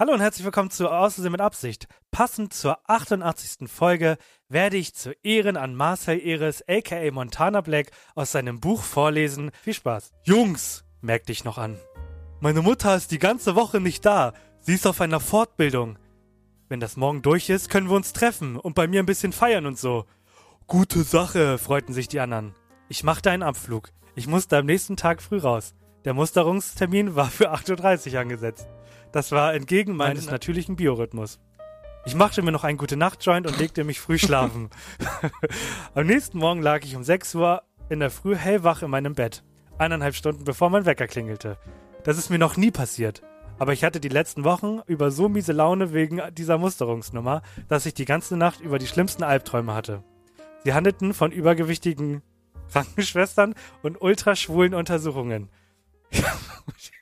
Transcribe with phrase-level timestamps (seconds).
[0.00, 1.86] Hallo und herzlich willkommen zu Außersehen mit Absicht.
[2.10, 3.68] Passend zur 88.
[3.68, 4.16] Folge
[4.48, 9.50] werde ich zu Ehren an Marcel Eres aka Montana Black aus seinem Buch vorlesen.
[9.62, 10.12] Viel Spaß.
[10.24, 11.76] Jungs, merkte ich noch an.
[12.40, 14.32] Meine Mutter ist die ganze Woche nicht da.
[14.62, 15.98] Sie ist auf einer Fortbildung.
[16.70, 19.66] Wenn das morgen durch ist, können wir uns treffen und bei mir ein bisschen feiern
[19.66, 20.06] und so.
[20.66, 22.54] Gute Sache, freuten sich die anderen.
[22.88, 23.90] Ich machte einen Abflug.
[24.14, 25.74] Ich musste am nächsten Tag früh raus.
[26.06, 28.66] Der Musterungstermin war für 8.30 Uhr angesetzt.
[29.12, 31.40] Das war entgegen meines natürlichen Biorhythmus.
[32.06, 34.70] Ich machte mir noch einen gute Nacht-Joint und legte mich früh schlafen.
[35.94, 39.42] Am nächsten Morgen lag ich um 6 Uhr in der Früh hellwach in meinem Bett.
[39.78, 41.58] Eineinhalb Stunden bevor mein Wecker klingelte.
[42.04, 43.22] Das ist mir noch nie passiert.
[43.58, 47.92] Aber ich hatte die letzten Wochen über so miese Laune wegen dieser Musterungsnummer, dass ich
[47.92, 50.02] die ganze Nacht über die schlimmsten Albträume hatte.
[50.64, 52.22] Sie handelten von übergewichtigen
[52.72, 55.50] Krankenschwestern und ultraschwulen Untersuchungen.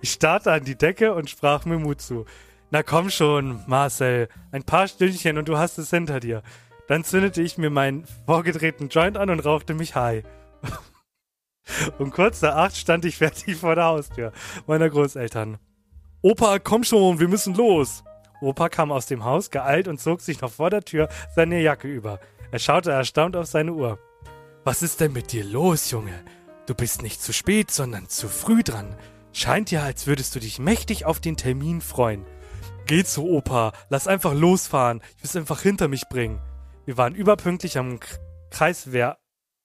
[0.00, 2.24] Ich starrte an die Decke und sprach mir Mut zu.
[2.70, 6.42] Na komm schon, Marcel, ein paar Stündchen und du hast es hinter dir.
[6.86, 10.24] Dann zündete ich mir meinen vorgedrehten Joint an und rauchte mich high.
[11.98, 14.32] Um kurz nach acht stand ich fertig vor der Haustür
[14.66, 15.58] meiner Großeltern.
[16.20, 18.02] Opa, komm schon, wir müssen los.
[18.40, 21.86] Opa kam aus dem Haus, geeilt und zog sich noch vor der Tür seine Jacke
[21.86, 22.18] über.
[22.50, 23.98] Er schaute erstaunt auf seine Uhr.
[24.64, 26.24] Was ist denn mit dir los, Junge?
[26.66, 28.96] Du bist nicht zu spät, sondern zu früh dran.
[29.32, 32.24] Scheint ja, als würdest du dich mächtig auf den Termin freuen.
[32.86, 35.00] Geh zu Opa, lass einfach losfahren.
[35.16, 36.40] Ich will es einfach hinter mich bringen.
[36.84, 38.00] Wir waren überpünktlich am
[38.50, 39.18] Kreiswehr.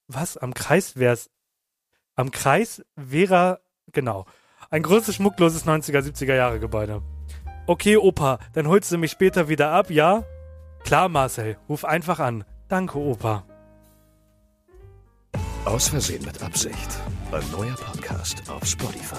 [0.07, 0.37] Was?
[0.37, 1.31] Am Kreiswehrs.
[2.15, 3.59] Am Kreis Vera.
[3.91, 4.25] Genau.
[4.69, 7.01] Ein großes, schmuckloses 90er, 70er Jahre Gebäude.
[7.67, 10.23] Okay, Opa, dann holst du mich später wieder ab, ja?
[10.83, 12.43] Klar, Marcel, ruf einfach an.
[12.67, 13.43] Danke, Opa.
[15.65, 16.99] Aus Versehen mit Absicht.
[17.35, 19.17] Ein neuer Podcast auf Spotify.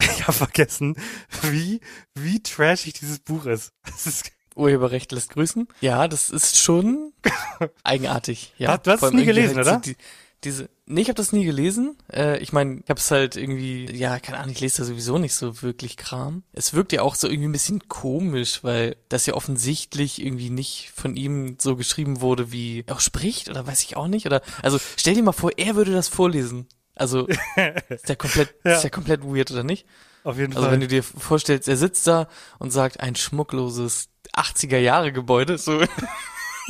[0.00, 0.94] Ich habe vergessen,
[1.42, 1.80] wie,
[2.14, 3.72] wie trashig dieses Buch ist.
[3.84, 5.66] Ist Urheberrecht lässt grüßen.
[5.80, 7.14] Ja, das ist schon
[7.82, 8.54] eigenartig.
[8.58, 9.78] Ja, Du hast es nie gelesen, halt oder?
[9.80, 9.96] Die,
[10.44, 11.96] diese, nee, ich habe das nie gelesen.
[12.12, 15.18] Äh, ich meine, ich habe es halt irgendwie, ja, keine Ahnung, ich lese da sowieso
[15.18, 16.44] nicht so wirklich Kram.
[16.52, 20.92] Es wirkt ja auch so irgendwie ein bisschen komisch, weil das ja offensichtlich irgendwie nicht
[20.94, 24.26] von ihm so geschrieben wurde, wie er auch spricht, oder weiß ich auch nicht.
[24.26, 26.66] Oder also stell dir mal vor, er würde das vorlesen.
[26.94, 27.26] Also
[27.88, 28.74] ist der komplett, Ja.
[28.76, 29.86] ist der komplett weird, oder nicht?
[30.24, 30.72] auf jeden Also Fall.
[30.72, 32.28] wenn du dir vorstellst, er sitzt da
[32.58, 35.80] und sagt, ein schmuckloses 80er Jahre Gebäude, so.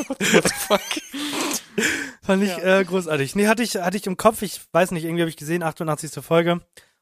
[0.07, 0.81] What the fuck?
[2.23, 3.35] Fand ich äh, großartig.
[3.37, 6.23] Nee, hatte ich, hatte ich im Kopf, ich weiß nicht, irgendwie habe ich gesehen, 88.
[6.25, 6.61] Folge.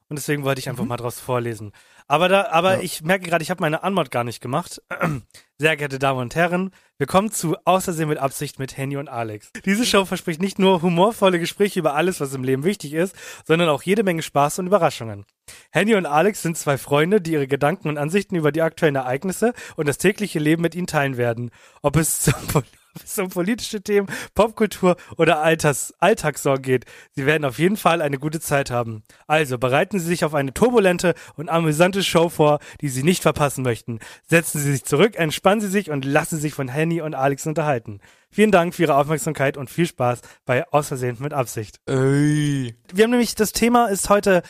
[0.09, 1.73] Und deswegen wollte ich einfach mal draus vorlesen.
[2.07, 2.81] Aber da, aber Ja.
[2.83, 4.81] ich merke gerade, ich habe meine Anmod gar nicht gemacht.
[5.59, 9.51] Sehr geehrte Damen und Herren, willkommen zu Außersehen mit Absicht mit Henny und Alex.
[9.65, 13.69] Diese Show verspricht nicht nur humorvolle Gespräche über alles, was im Leben wichtig ist, sondern
[13.69, 15.25] auch jede Menge Spaß und Überraschungen.
[15.73, 19.55] Henny und Alex sind zwei Freunde, die ihre Gedanken und Ansichten über die aktuellen Ereignisse
[19.75, 21.51] und das tägliche Leben mit ihnen teilen werden.
[21.83, 22.35] Ob es zum,
[23.05, 26.85] es um politische Themen, Popkultur oder Alters, Alltagssorgen geht.
[27.13, 29.03] Sie werden auf jeden Fall eine gute Zeit haben.
[29.27, 33.63] Also bereiten Sie sich auf eine turbulente und amüsante Show vor, die Sie nicht verpassen
[33.63, 34.01] möchten.
[34.27, 37.47] Setzen Sie sich zurück, entspannen Sie sich und lassen Sie sich von Henny und Alex
[37.47, 38.01] unterhalten.
[38.31, 41.81] Vielen Dank für Ihre Aufmerksamkeit und viel Spaß bei Aus Versehen mit Absicht.
[41.87, 42.77] Ey.
[42.93, 44.43] Wir haben nämlich, das Thema ist heute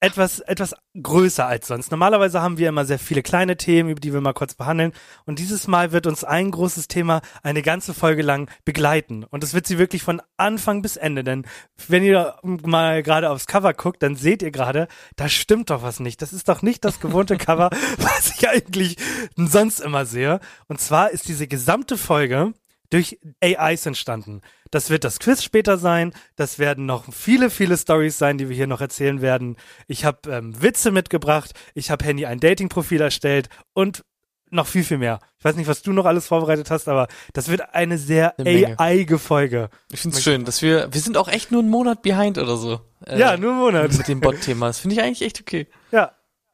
[0.00, 1.90] etwas, etwas größer als sonst.
[1.90, 4.92] Normalerweise haben wir immer sehr viele kleine Themen, über die wir mal kurz behandeln.
[5.24, 9.24] Und dieses Mal wird uns ein großes Thema eine ganze Folge lang begleiten.
[9.24, 11.24] Und das wird sie wirklich von Anfang bis Ende.
[11.24, 11.46] Denn
[11.88, 14.86] wenn ihr mal gerade aufs Cover guckt, dann seht ihr gerade,
[15.16, 16.20] da stimmt doch was nicht.
[16.20, 18.96] Das ist doch nicht das gewohnte Cover, was ich eigentlich
[19.36, 20.40] sonst immer sehe.
[20.68, 22.52] Und zwar ist diese gesamte Folge
[22.90, 24.40] durch AIs entstanden.
[24.70, 26.12] Das wird das Quiz später sein.
[26.36, 29.56] Das werden noch viele, viele Stories sein, die wir hier noch erzählen werden.
[29.86, 31.52] Ich habe ähm, Witze mitgebracht.
[31.74, 34.04] Ich habe Handy ein Dating-Profil erstellt und
[34.50, 35.18] noch viel, viel mehr.
[35.38, 38.34] Ich weiß nicht, was du noch alles vorbereitet hast, aber das wird eine sehr.
[38.38, 39.70] AI-ge Folge.
[39.90, 42.80] Ich find's schön, dass wir, wir sind auch echt nur einen Monat behind oder so.
[43.04, 43.92] Äh, Ja, nur einen Monat.
[43.96, 44.68] Mit dem Bot-Thema.
[44.68, 45.66] Das finde ich eigentlich echt okay.
[45.90, 46.12] Ja.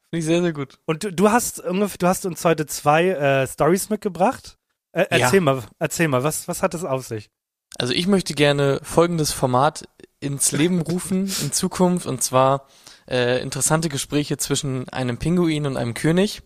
[0.09, 0.79] Finde ich sehr, sehr gut.
[0.85, 4.57] Und du, du hast ungefähr, du hast uns heute zwei äh, Stories mitgebracht.
[4.93, 5.41] Äh, erzähl Ja.
[5.41, 7.29] mal, erzähl mal, was, was hat das auf sich?
[7.77, 9.87] Also ich möchte gerne folgendes Format
[10.19, 12.67] ins Leben rufen in Zukunft und zwar
[13.09, 16.43] äh, interessante Gespräche zwischen einem Pinguin und einem König.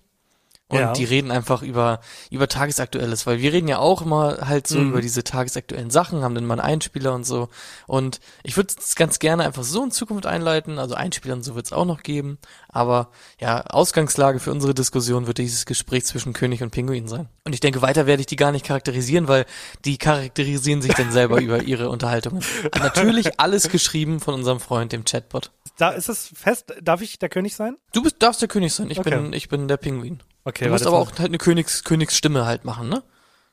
[0.70, 0.92] Und Ja.
[0.92, 4.90] die reden einfach über, über Tagesaktuelles, weil wir reden ja auch immer halt so Mhm.
[4.90, 7.48] über diese tagesaktuellen Sachen, haben dann mal einen Einspieler und so.
[7.88, 11.56] Und ich würde es ganz gerne einfach so in Zukunft einleiten, also Einspieler und so
[11.56, 12.38] wird es auch noch geben.
[12.68, 17.30] Aber ja, Ausgangslage für unsere Diskussion wird dieses Gespräch zwischen König und Pinguin sein.
[17.46, 19.46] Und ich denke, weiter werde ich die gar nicht charakterisieren, weil
[19.86, 22.44] die charakterisieren sich dann selber über ihre Unterhaltungen.
[22.66, 25.52] Und natürlich alles geschrieben von unserem Freund, dem Chatbot.
[25.78, 27.78] Da ist es fest, darf ich der König sein?
[27.94, 29.12] Du bist, darfst der König sein, ich Okay.
[29.12, 30.20] bin, ich bin der Pinguin.
[30.48, 33.04] Okay, du musst aber auch halt eine Königs, Königsstimme halt machen, ne?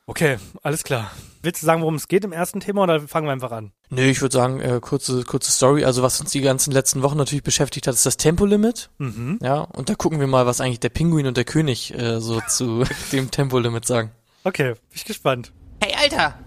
[0.05, 1.11] Okay, alles klar.
[1.41, 3.73] Willst du sagen, worum es geht im ersten Thema oder fangen wir einfach an?
[3.89, 5.83] Nö, ich würde sagen, äh, kurze, kurze Story.
[5.83, 8.91] Also was uns die ganzen letzten Wochen natürlich beschäftigt hat, ist das Tempolimit.
[8.99, 9.39] Mhm.
[9.41, 12.39] Ja, und da gucken wir mal, was eigentlich der Pinguin und der König äh, so
[12.47, 14.11] zu dem Tempolimit sagen.
[14.45, 15.51] Okay, bin ich gespannt.
[15.83, 16.39] Hey Alter,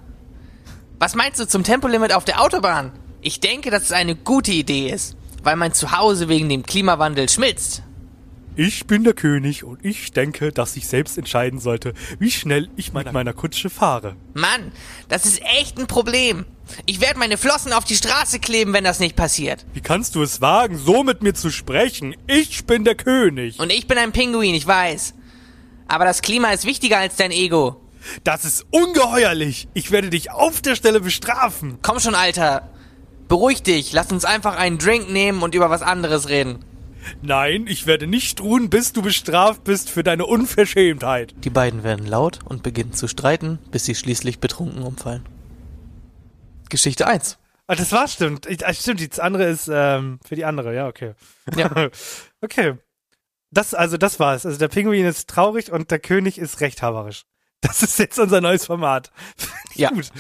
[0.99, 2.93] was meinst du zum Tempolimit auf der Autobahn?
[3.21, 7.83] Ich denke, dass es eine gute Idee ist, weil mein Zuhause wegen dem Klimawandel schmilzt.
[8.61, 12.93] Ich bin der König und ich denke, dass ich selbst entscheiden sollte, wie schnell ich
[12.93, 14.17] mit meiner Kutsche fahre.
[14.35, 14.73] Mann,
[15.09, 16.45] das ist echt ein Problem.
[16.85, 19.65] Ich werde meine Flossen auf die Straße kleben, wenn das nicht passiert.
[19.75, 22.17] Wie kannst du es wagen, so mit mir zu sprechen?
[22.27, 23.61] Ich bin der König.
[23.61, 25.15] Und ich bin ein Pinguin, ich weiß.
[25.87, 27.81] Aber das Klima ist wichtiger als dein Ego.
[28.25, 29.69] Das ist ungeheuerlich.
[29.73, 31.79] Ich werde dich auf der Stelle bestrafen.
[31.83, 32.69] Komm schon, Alter.
[33.29, 36.65] Beruhig dich, lass uns einfach einen Drink nehmen und über was anderes reden.
[37.23, 41.35] Nein, ich werde nicht ruhen, bis du bestraft bist für deine Unverschämtheit.
[41.45, 45.25] Die beiden werden laut und beginnen zu streiten, bis sie schließlich betrunken umfallen.
[46.69, 47.39] Geschichte 1.
[47.67, 48.47] Ah, das war stimmt.
[48.47, 51.13] Ich, ah, stimmt, das andere ist ähm, für die andere, ja, okay.
[51.55, 51.89] Ja.
[52.41, 52.75] okay.
[53.51, 54.45] Das, also das war's.
[54.45, 57.25] Also der Pinguin ist traurig und der König ist rechthaberisch.
[57.61, 59.11] Das ist jetzt unser neues Format.
[59.37, 59.91] Finde ich Ja.
[59.91, 60.11] gut.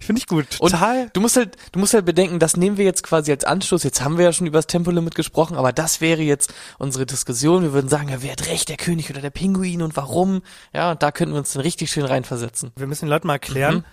[0.00, 0.60] Finde ich gut.
[0.60, 1.08] Und Total.
[1.12, 3.84] du musst halt, du musst halt bedenken, das nehmen wir jetzt quasi als Anstoß.
[3.84, 7.62] Jetzt haben wir ja schon über das Tempolimit gesprochen, aber das wäre jetzt unsere Diskussion.
[7.62, 10.42] Wir würden sagen, ja, wer hat recht, der König oder der Pinguin und warum?
[10.74, 12.72] Ja, und da könnten wir uns dann richtig schön reinversetzen.
[12.76, 13.84] Wir müssen den Leuten mal erklären, Mhm.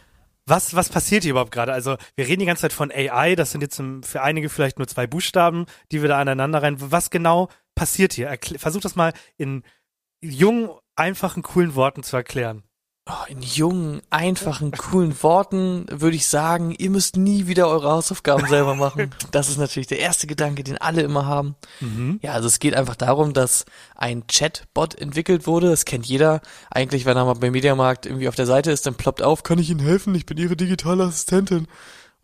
[0.47, 1.73] was, was passiert hier überhaupt gerade?
[1.73, 4.87] Also, wir reden die ganze Zeit von AI, das sind jetzt für einige vielleicht nur
[4.87, 6.77] zwei Buchstaben, die wir da aneinander rein.
[6.79, 8.27] Was genau passiert hier?
[8.29, 9.63] Erkl versuch das mal in
[10.21, 12.63] jungen, einfachen, coolen Worten zu erklären.
[13.07, 18.47] Oh, in jungen, einfachen, coolen Worten würde ich sagen, ihr müsst nie wieder eure Hausaufgaben
[18.47, 19.11] selber machen.
[19.31, 21.55] Das ist natürlich der erste Gedanke, den alle immer haben.
[22.23, 25.69] Ja, also es geht einfach darum, dass ein Chatbot entwickelt wurde.
[25.69, 26.41] Das kennt jeder.
[26.71, 29.59] Eigentlich, wenn er mal beim Mediamarkt irgendwie auf der Seite ist, dann ploppt auf, kann
[29.59, 30.15] ich Ihnen helfen?
[30.15, 31.67] Ich bin Ihre digitale Assistentin.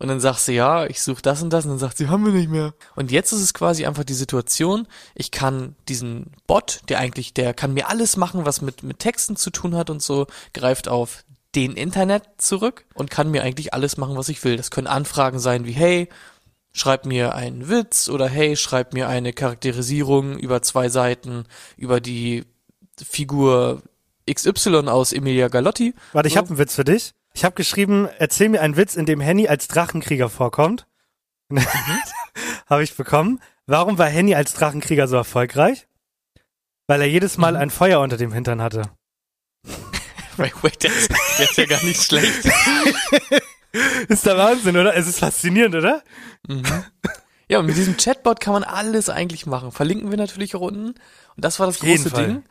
[0.02, 1.64] Und dann sagst du, ja, ich suche das und das.
[1.64, 2.74] Und dann sagt sie, haben wir nicht mehr.
[2.96, 7.54] Und jetzt ist es quasi einfach die Situation, ich kann diesen Bot, der eigentlich, der
[7.54, 11.22] kann mir alles machen, was mit, mit Texten zu tun hat und so, greift auf
[11.54, 14.56] den Internet zurück und kann mir eigentlich alles machen, was ich will.
[14.56, 16.08] Das können Anfragen sein wie, hey,
[16.72, 21.44] schreib mir einen Witz oder hey, schreib mir eine Charakterisierung über zwei Seiten
[21.76, 22.44] über die
[23.00, 23.82] Figur
[24.28, 25.94] XY aus Emilia Galotti.
[26.12, 26.38] Warte, ich So.
[26.38, 27.14] habe einen Witz für dich.
[27.34, 30.86] Ich habe geschrieben, erzähl mir einen Witz, in dem Henny als Drachenkrieger vorkommt.
[32.66, 33.40] habe ich bekommen.
[33.66, 35.86] Warum war Henny als Drachenkrieger so erfolgreich?
[36.86, 38.82] Weil er jedes Mal ein Feuer unter dem Hintern hatte.
[40.36, 42.48] Wait, wait, der ist, der ist ja gar nicht schlecht.
[44.08, 44.94] Ist der Wahnsinn, oder?
[44.94, 46.02] Es ist faszinierend, oder?
[47.48, 49.72] Ja, und mit diesem Chatbot kann man alles eigentlich machen.
[49.72, 50.88] Verlinken wir natürlich unten.
[50.88, 50.96] Und
[51.36, 52.10] das war das große.
[52.10, 52.42] Ding.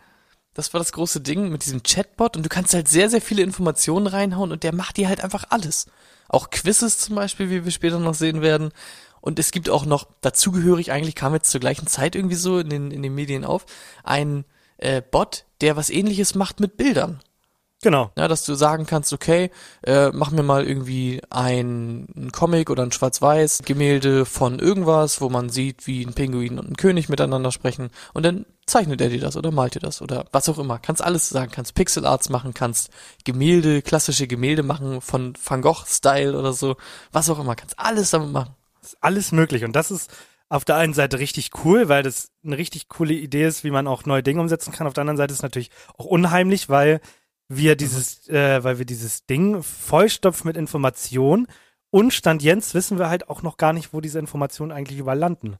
[0.53, 2.35] Das war das große Ding mit diesem Chatbot.
[2.35, 5.45] Und du kannst halt sehr, sehr viele Informationen reinhauen und der macht dir halt einfach
[5.49, 5.87] alles.
[6.27, 8.71] Auch Quizzes zum Beispiel, wie wir später noch sehen werden.
[9.21, 12.69] Und es gibt auch noch dazugehörig, eigentlich kam jetzt zur gleichen Zeit irgendwie so in
[12.69, 13.65] den, in den Medien auf,
[14.03, 14.45] ein
[14.77, 17.21] äh, Bot, der was ähnliches macht mit Bildern.
[17.83, 18.11] Genau.
[18.15, 19.49] Ja, dass du sagen kannst, okay,
[19.83, 25.29] äh, mach mir mal irgendwie ein, ein Comic oder ein Schwarz-Weiß Gemälde von irgendwas, wo
[25.29, 29.19] man sieht, wie ein Pinguin und ein König miteinander sprechen und dann zeichnet er dir
[29.19, 30.79] das oder malt dir das oder was auch immer.
[30.79, 32.89] Kannst alles sagen, kannst Pixel Arts machen, kannst
[33.23, 36.75] Gemälde, klassische Gemälde machen von Van Gogh Style oder so,
[37.11, 38.55] was auch immer, kannst alles damit machen.
[38.81, 39.63] ist alles möglich.
[39.63, 40.11] Und das ist
[40.49, 43.87] auf der einen Seite richtig cool, weil das eine richtig coole Idee ist, wie man
[43.87, 44.87] auch neue Dinge umsetzen kann.
[44.87, 46.99] Auf der anderen Seite ist es natürlich auch unheimlich, weil
[47.47, 51.47] wir dieses, äh, weil wir dieses Ding vollstopfen mit Informationen
[51.89, 55.19] und Stand Jens wissen wir halt auch noch gar nicht, wo diese Informationen eigentlich überall
[55.19, 55.57] landen.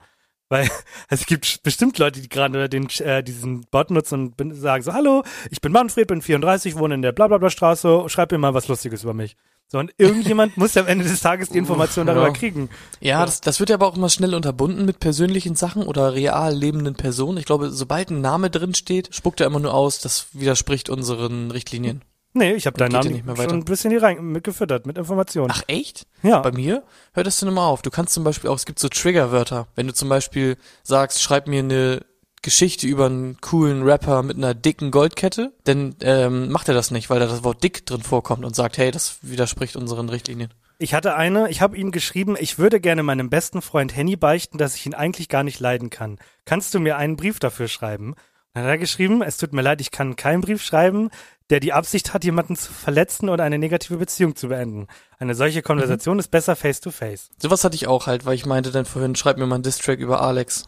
[0.51, 0.69] Weil
[1.09, 5.23] es gibt bestimmt Leute, die gerade den, äh, diesen Bot nutzen und sagen so, hallo,
[5.49, 9.03] ich bin Manfred, bin 34, wohne in der blablabla Straße, schreib mir mal was Lustiges
[9.03, 9.37] über mich.
[9.69, 12.33] So, und irgendjemand muss ja am Ende des Tages die Information darüber Ja.
[12.33, 12.69] kriegen.
[12.99, 16.53] Ja, das, das wird ja aber auch immer schnell unterbunden mit persönlichen Sachen oder real
[16.53, 17.37] lebenden Personen.
[17.37, 21.49] Ich glaube, sobald ein Name drin steht, spuckt er immer nur aus, das widerspricht unseren
[21.51, 22.01] Richtlinien.
[22.33, 25.51] Nee, ich habe deinen Namen nicht mehr schon ein bisschen hier rein mitgefüttert mit Informationen.
[25.53, 26.07] Ach echt?
[26.23, 26.39] ja.
[26.39, 26.83] Bei mir
[27.13, 27.81] hört das dann immer auf.
[27.81, 29.67] Du kannst zum Beispiel auch, es gibt so Triggerwörter.
[29.75, 32.05] Wenn du zum Beispiel sagst, schreib mir eine
[32.41, 37.09] Geschichte über einen coolen Rapper mit einer dicken Goldkette, dann ähm, macht er das nicht,
[37.09, 40.51] weil da das Wort dick drin vorkommt und sagt, hey, das widerspricht unseren Richtlinien.
[40.79, 44.57] Ich hatte eine, ich habe ihm geschrieben, ich würde gerne meinem besten Freund Henny beichten,
[44.57, 46.17] dass ich ihn eigentlich gar nicht leiden kann.
[46.45, 48.15] Kannst du mir einen Brief dafür schreiben?
[48.53, 51.11] Dann hat er geschrieben, es tut mir leid, ich kann keinen Brief schreiben,
[51.51, 54.87] der die Absicht hat, jemanden zu verletzen oder eine negative Beziehung zu beenden.
[55.19, 57.29] Eine solche Konversation ist besser face to face.
[57.39, 59.99] Sowas hatte ich auch halt, weil ich meinte dann vorhin, schreib mir mal einen Distrack
[59.99, 60.63] über Alex.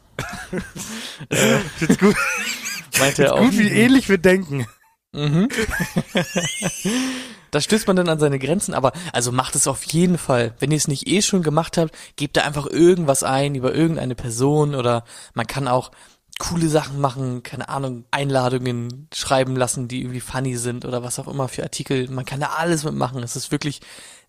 [1.79, 2.15] Ist gut,
[2.99, 3.39] Meinte er auch.
[3.39, 4.67] gut wie ähnlich wir denken.
[5.13, 5.47] Mhm.
[7.51, 10.53] da stößt man dann an seine Grenzen, aber also macht es auf jeden Fall.
[10.59, 14.15] Wenn ihr es nicht eh schon gemacht habt, gebt da einfach irgendwas ein über irgendeine
[14.15, 15.91] Person oder man kann auch
[16.49, 21.27] coole Sachen machen, keine Ahnung, Einladungen schreiben lassen, die irgendwie funny sind oder was auch
[21.27, 22.09] immer für Artikel.
[22.09, 23.23] Man kann da alles mitmachen.
[23.23, 23.79] Es ist wirklich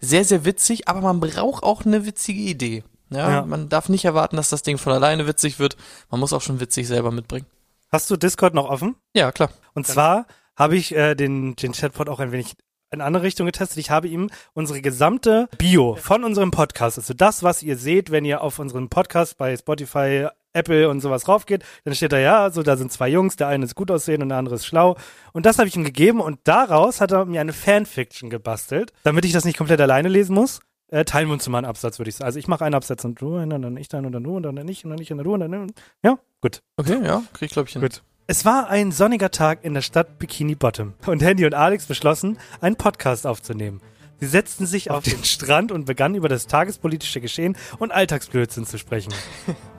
[0.00, 2.84] sehr, sehr witzig, aber man braucht auch eine witzige Idee.
[3.10, 3.44] Ja, Ja.
[3.46, 5.76] man darf nicht erwarten, dass das Ding von alleine witzig wird.
[6.10, 7.46] Man muss auch schon witzig selber mitbringen.
[7.90, 8.96] Hast du Discord noch offen?
[9.14, 9.50] Ja, klar.
[9.74, 12.54] Und zwar habe ich äh, den, den Chatbot auch ein wenig
[12.90, 13.78] in andere Richtung getestet.
[13.78, 18.24] Ich habe ihm unsere gesamte Bio von unserem Podcast, also das, was ihr seht, wenn
[18.24, 22.62] ihr auf unseren Podcast bei Spotify, Apple und sowas raufgeht, dann steht da ja, so
[22.62, 24.96] da sind zwei Jungs, der eine ist gut aussehen und der andere ist schlau.
[25.32, 29.24] Und das habe ich ihm gegeben und daraus hat er mir eine Fanfiction gebastelt, damit
[29.24, 30.60] ich das nicht komplett alleine lesen muss.
[30.88, 32.26] Äh, teilen wir uns mal einen Absatz, würde ich sagen.
[32.26, 34.42] Also ich mache einen Absatz und du und dann ich dann und dann du und
[34.42, 36.62] dann ich und dann ich und dann du und dann ja, gut.
[36.76, 37.82] Okay, ja, krieg ich glaube ich hin.
[37.82, 38.02] Gut.
[38.26, 42.38] Es war ein sonniger Tag in der Stadt Bikini Bottom und Handy und Alex beschlossen,
[42.60, 43.82] einen Podcast aufzunehmen.
[44.24, 48.78] Sie setzten sich auf den Strand und begannen über das tagespolitische Geschehen und Alltagsblödsinn zu
[48.78, 49.12] sprechen.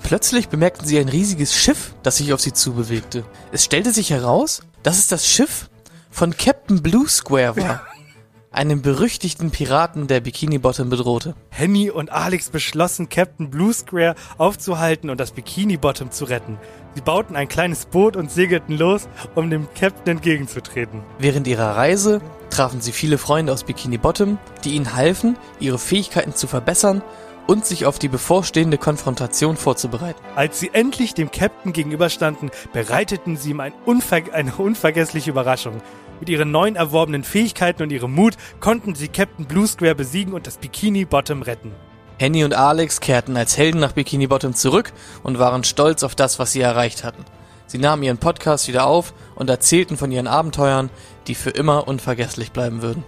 [0.04, 3.26] Plötzlich bemerkten sie ein riesiges Schiff, das sich auf sie zubewegte.
[3.52, 5.72] Es stellte sich heraus, dass es das Schiff
[6.12, 7.88] von Captain Blue Square war,
[8.52, 11.34] einem berüchtigten Piraten, der Bikini Bottom bedrohte.
[11.50, 16.60] Henny und Alex beschlossen, Captain Blue Square aufzuhalten und das Bikini Bottom zu retten.
[16.94, 21.02] Sie bauten ein kleines Boot und segelten los, um dem Captain entgegenzutreten.
[21.18, 22.22] Während ihrer Reise
[22.56, 27.02] trafen sie viele Freunde aus Bikini Bottom, die ihnen halfen, ihre Fähigkeiten zu verbessern
[27.48, 30.20] und sich auf die bevorstehende Konfrontation vorzubereiten.
[30.36, 35.82] Als sie endlich dem Captain gegenüberstanden, bereiteten sie ihm ein unver eine unvergessliche Überraschung.
[36.22, 40.48] Mit ihren neuen erworbenen Fähigkeiten und ihrem Mut konnten sie Captain Blue Square besiegen und
[40.48, 41.74] das Bikini Bottom retten.
[42.18, 44.94] Henny und Alex kehrten als Helden nach Bikini Bottom zurück
[45.24, 47.26] und waren stolz auf das, was sie erreicht hatten.
[47.68, 50.90] Sie nahmen ihren Podcast wieder auf und erzählten von ihren Abenteuern,
[51.28, 53.04] die für immer unvergesslich bleiben würden.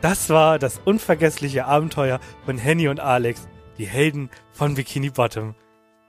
[0.00, 5.54] Das war das unvergessliche Abenteuer von Henny und Alex, die Helden von Bikini Bottom.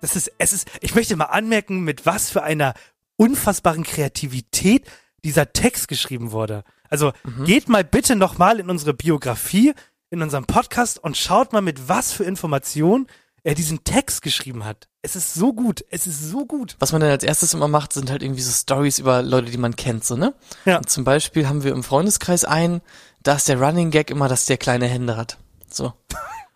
[0.01, 2.73] Das ist, es ist, ich möchte mal anmerken, mit was für einer
[3.17, 4.85] unfassbaren Kreativität
[5.23, 6.63] dieser Text geschrieben wurde.
[6.89, 7.13] Also
[7.45, 9.73] geht mal bitte nochmal in unsere Biografie,
[10.09, 13.07] in unserem Podcast und schaut mal, mit was für Informationen
[13.45, 14.87] er diesen Text geschrieben hat.
[15.03, 16.75] Es ist so gut, es ist so gut.
[16.79, 19.57] Was man dann als erstes immer macht, sind halt irgendwie so Stories über Leute, die
[19.57, 20.33] man kennt, so, ne?
[20.65, 20.77] Ja.
[20.79, 22.81] Und zum Beispiel haben wir im Freundeskreis einen,
[23.21, 25.37] da ist der Running Gag immer, dass der kleine Hände hat.
[25.69, 25.93] So.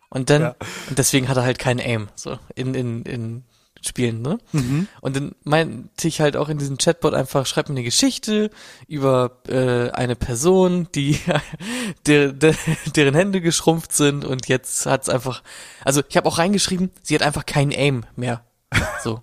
[0.09, 0.55] Und dann, Ja.
[0.89, 3.43] und deswegen hat er halt keinen Aim, so, in, in, in
[3.81, 4.37] Spielen, ne?
[4.51, 4.87] Mhm.
[5.01, 8.49] Und dann meinte ich halt auch in diesem Chatbot einfach, schreib mir eine Geschichte
[8.87, 11.17] über äh, eine Person, die
[12.05, 12.55] der, der,
[12.95, 15.43] deren Hände geschrumpft sind und jetzt hat's einfach,
[15.85, 18.45] also ich habe auch reingeschrieben, sie hat einfach keinen Aim mehr.
[19.03, 19.21] So.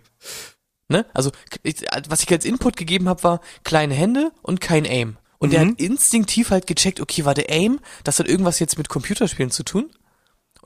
[0.89, 1.05] ne?
[1.13, 1.31] Also
[1.63, 5.19] ich, was ich als Input gegeben habe, war kleine Hände und kein Aim.
[5.39, 5.71] Und der Mhm.
[5.73, 9.65] hat instinktiv halt gecheckt, okay, war der Aim, das hat irgendwas jetzt mit Computerspielen zu
[9.65, 9.91] tun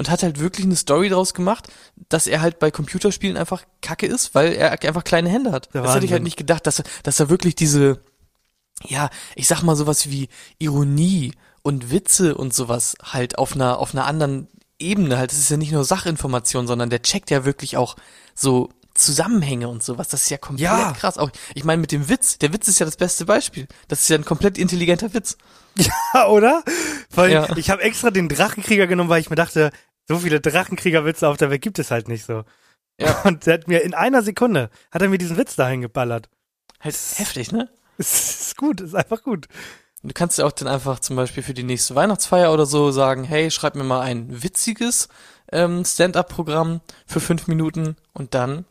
[0.00, 1.68] und hat halt wirklich eine Story draus gemacht,
[2.08, 5.68] dass er halt bei Computerspielen einfach kacke ist, weil er einfach kleine Hände hat.
[5.74, 6.24] Der das hätte ich halt Wahnsinn.
[6.24, 8.00] nicht gedacht, dass er, dass er wirklich diese,
[8.88, 13.92] ja, ich sag mal sowas wie Ironie und Witze und sowas halt auf einer, auf
[13.94, 15.32] einer anderen Ebene halt.
[15.32, 17.96] Das ist ja nicht nur Sachinformation, sondern der checkt ja wirklich auch
[18.34, 20.08] so Zusammenhänge und sowas.
[20.08, 20.92] Das ist ja komplett Ja.
[20.92, 21.18] krass.
[21.18, 23.68] Auch, ich meine mit dem Witz, der Witz ist ja das beste Beispiel.
[23.88, 25.36] Das ist ja ein komplett intelligenter Witz.
[26.14, 26.64] Ja, oder?
[27.14, 27.56] Weil Ja.
[27.56, 29.70] ich habe extra den Drachenkrieger genommen, weil ich mir dachte,
[30.10, 32.42] so viele Drachenkriegerwitze auf der Welt gibt es halt nicht so.
[32.98, 33.22] Ja.
[33.24, 36.28] Und der hat mir in einer Sekunde, hat er mir diesen Witz dahin geballert.
[36.80, 37.68] Halt heftig, ne?
[37.96, 39.46] Es ist gut, ist einfach gut.
[40.02, 43.22] Du kannst ja auch dann einfach zum Beispiel für die nächste Weihnachtsfeier oder so sagen,
[43.22, 45.08] hey, schreib mir mal ein witziges
[45.52, 48.64] ähm, Stand-up-Programm für fünf Minuten und dann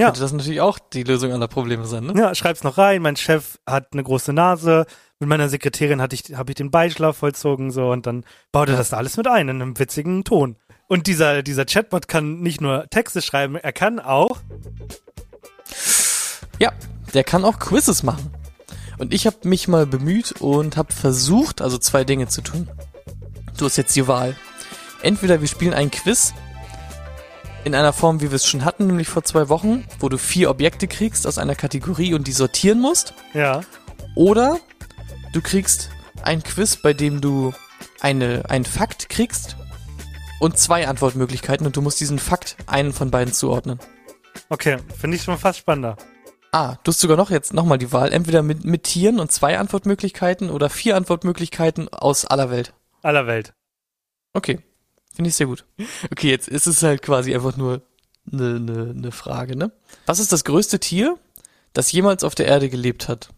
[0.00, 0.06] Ja.
[0.06, 2.14] könnte das natürlich auch die Lösung aller Probleme sein, ne?
[2.16, 3.02] Ja, schreib's noch rein.
[3.02, 4.86] Mein Chef hat eine große Nase.
[5.18, 8.76] Mit meiner Sekretärin hatte ich, habe ich den Beischlaf vollzogen so und dann baut er
[8.76, 10.56] das da alles mit ein in einem witzigen Ton.
[10.88, 14.38] Und dieser, dieser Chatbot kann nicht nur Texte schreiben, er kann auch
[16.58, 16.72] Ja,
[17.14, 18.32] der kann auch Quizzes machen.
[18.98, 22.68] Und ich habe mich mal bemüht und habe versucht, also zwei Dinge zu tun.
[23.56, 24.36] Du hast jetzt die Wahl.
[25.02, 26.34] Entweder wir spielen ein Quiz
[27.64, 30.50] in einer Form, wie wir es schon hatten, nämlich vor zwei Wochen, wo du vier
[30.50, 33.14] Objekte kriegst aus einer Kategorie und die sortieren musst.
[33.34, 33.60] Ja.
[34.14, 34.58] Oder
[35.32, 35.90] du kriegst
[36.22, 37.52] ein Quiz, bei dem du
[38.00, 39.56] eine, einen Fakt kriegst
[40.40, 43.78] und zwei Antwortmöglichkeiten und du musst diesen Fakt einen von beiden zuordnen.
[44.48, 45.96] Okay, finde ich schon fast spannender.
[46.52, 49.58] Ah, du hast sogar noch jetzt nochmal die Wahl, entweder mit, mit Tieren und zwei
[49.58, 52.74] Antwortmöglichkeiten oder vier Antwortmöglichkeiten aus aller Welt.
[53.02, 53.54] Aller Welt.
[54.32, 54.60] Okay,
[55.20, 55.66] finde ich sehr gut.
[56.10, 57.82] Okay, jetzt ist es halt quasi einfach nur
[58.32, 59.70] eine ne, ne Frage, ne?
[60.06, 61.18] Was ist das größte Tier,
[61.74, 63.28] das jemals auf der Erde gelebt hat?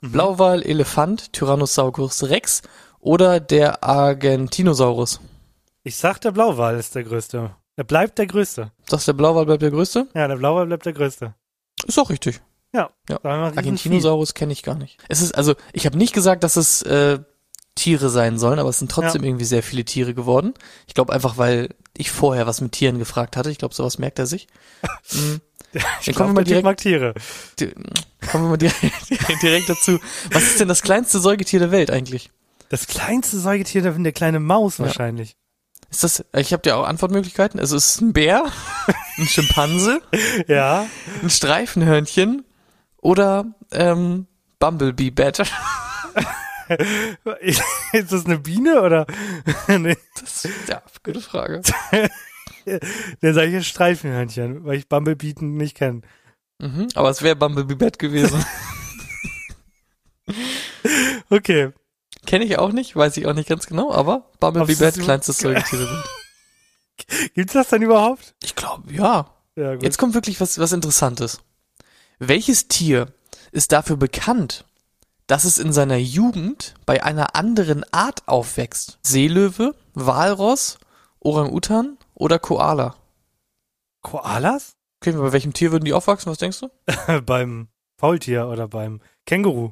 [0.00, 2.62] Blauwal, Elefant, Tyrannosaurus Rex
[3.00, 5.20] oder der Argentinosaurus?
[5.82, 7.54] Ich sag, der Blauwal ist der größte.
[7.76, 8.72] Er bleibt der größte.
[8.88, 10.08] Sagst du, der Blauwal bleibt der größte?
[10.14, 11.34] Ja, der Blauwal bleibt der größte.
[11.86, 12.40] Ist auch richtig.
[12.72, 12.88] Ja.
[13.10, 13.22] Ja.
[13.22, 14.96] Argentinosaurus kenne ich gar nicht.
[15.10, 17.18] Es ist also, ich habe nicht gesagt, dass es äh,
[17.74, 20.54] Tiere sein sollen, aber es sind trotzdem irgendwie sehr viele Tiere geworden.
[20.86, 23.50] Ich glaube einfach, weil ich vorher was mit Tieren gefragt hatte.
[23.50, 24.46] Ich glaube, sowas merkt er sich.
[25.12, 25.40] Mhm.
[25.72, 27.14] Ich Dann glaub, kommen wir mal direkt, mag Tiere.
[27.60, 27.72] di-
[28.28, 28.82] kommen wir mal direkt,
[29.42, 30.00] direkt dazu.
[30.32, 32.30] Was ist denn das kleinste Säugetier der Welt eigentlich?
[32.70, 34.86] Das kleinste Säugetier, der der kleine Maus Ja.
[34.86, 35.36] wahrscheinlich.
[35.88, 37.60] Ist das, ich habe dir auch Antwortmöglichkeiten.
[37.60, 38.44] Also es ist ein Bär,
[39.16, 40.00] ein Schimpanse,
[40.48, 40.86] Ja.
[41.22, 42.44] ein Streifenhörnchen
[43.00, 44.26] oder ähm,
[44.58, 45.42] Bumblebee Bat.
[47.92, 49.06] ist das eine Biene oder?
[49.68, 51.62] nee, Das, ja, gute Frage.
[53.22, 56.02] der sage ich jetzt Streifenhörnchen, weil ich Bumblebee nicht kenne.
[56.58, 58.44] Mhm, aber es wäre Bumblebee Bat gewesen.
[61.30, 61.70] Okay.
[62.26, 65.78] Kenne ich auch nicht, weiß ich auch nicht ganz genau, aber Bumblebee so- kleinstes Säugetier
[65.80, 66.04] Welt.
[67.34, 68.34] Gibt's das denn überhaupt?
[68.42, 69.34] Ich glaube, ja.
[69.56, 69.82] Ja, gut.
[69.82, 71.40] Jetzt kommt wirklich was, was Interessantes.
[72.18, 73.12] Welches Tier
[73.52, 74.64] ist dafür bekannt,
[75.30, 78.98] dass es in seiner Jugend bei einer anderen Art aufwächst?
[79.02, 80.80] Seelöwe, Walross,
[81.20, 82.96] Orang-Utan oder Koala?
[84.02, 84.76] Koalas?
[85.00, 86.32] Okay, bei welchem Tier würden die aufwachsen?
[86.32, 87.22] Was denkst du?
[87.26, 89.70] beim Faultier oder beim Känguru.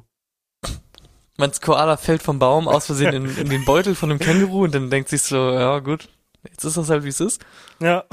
[1.35, 4.73] Meinst Koala fällt vom Baum aus Versehen in, in den Beutel von einem Känguru und
[4.73, 6.07] dann denkt sich so, ja gut,
[6.49, 7.43] jetzt ist das halt wie es ist.
[7.81, 8.05] Ja.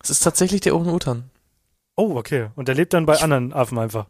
[0.00, 1.28] Es ist tatsächlich der Orang-Utan.
[1.96, 2.50] Oh, okay.
[2.54, 4.06] Und der lebt dann bei anderen Affen einfach.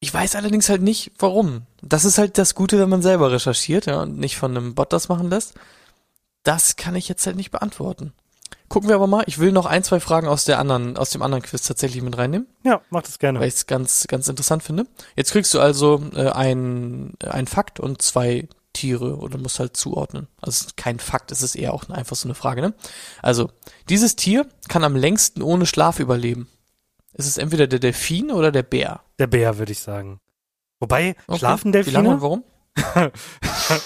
[0.00, 1.62] Ich weiß allerdings halt nicht, warum.
[1.82, 4.92] Das ist halt das Gute, wenn man selber recherchiert, ja, und nicht von einem Bot
[4.92, 5.54] das machen lässt.
[6.42, 8.12] Das kann ich jetzt halt nicht beantworten.
[8.68, 9.24] Gucken wir aber mal.
[9.26, 12.18] Ich will noch ein, zwei Fragen aus der anderen, aus dem anderen Quiz tatsächlich mit
[12.18, 13.40] reinnehmen, Ja, mach das gerne.
[13.40, 14.86] weil ich es ganz, ganz interessant finde.
[15.16, 19.76] Jetzt kriegst du also äh, ein, äh, ein Fakt und zwei Tiere oder musst halt
[19.76, 20.26] zuordnen.
[20.40, 22.74] Also es ist kein Fakt, es ist eher auch einfach so eine Frage, ne?
[23.22, 23.50] Also,
[23.88, 26.48] dieses Tier kann am längsten ohne Schlaf überleben.
[27.18, 29.00] Es ist entweder der Delfin oder der Bär.
[29.18, 30.20] Der Bär, würde ich sagen.
[30.80, 31.38] Wobei, Okay.
[31.38, 32.22] schlafen Wie lange und Delfine?
[32.22, 32.44] warum?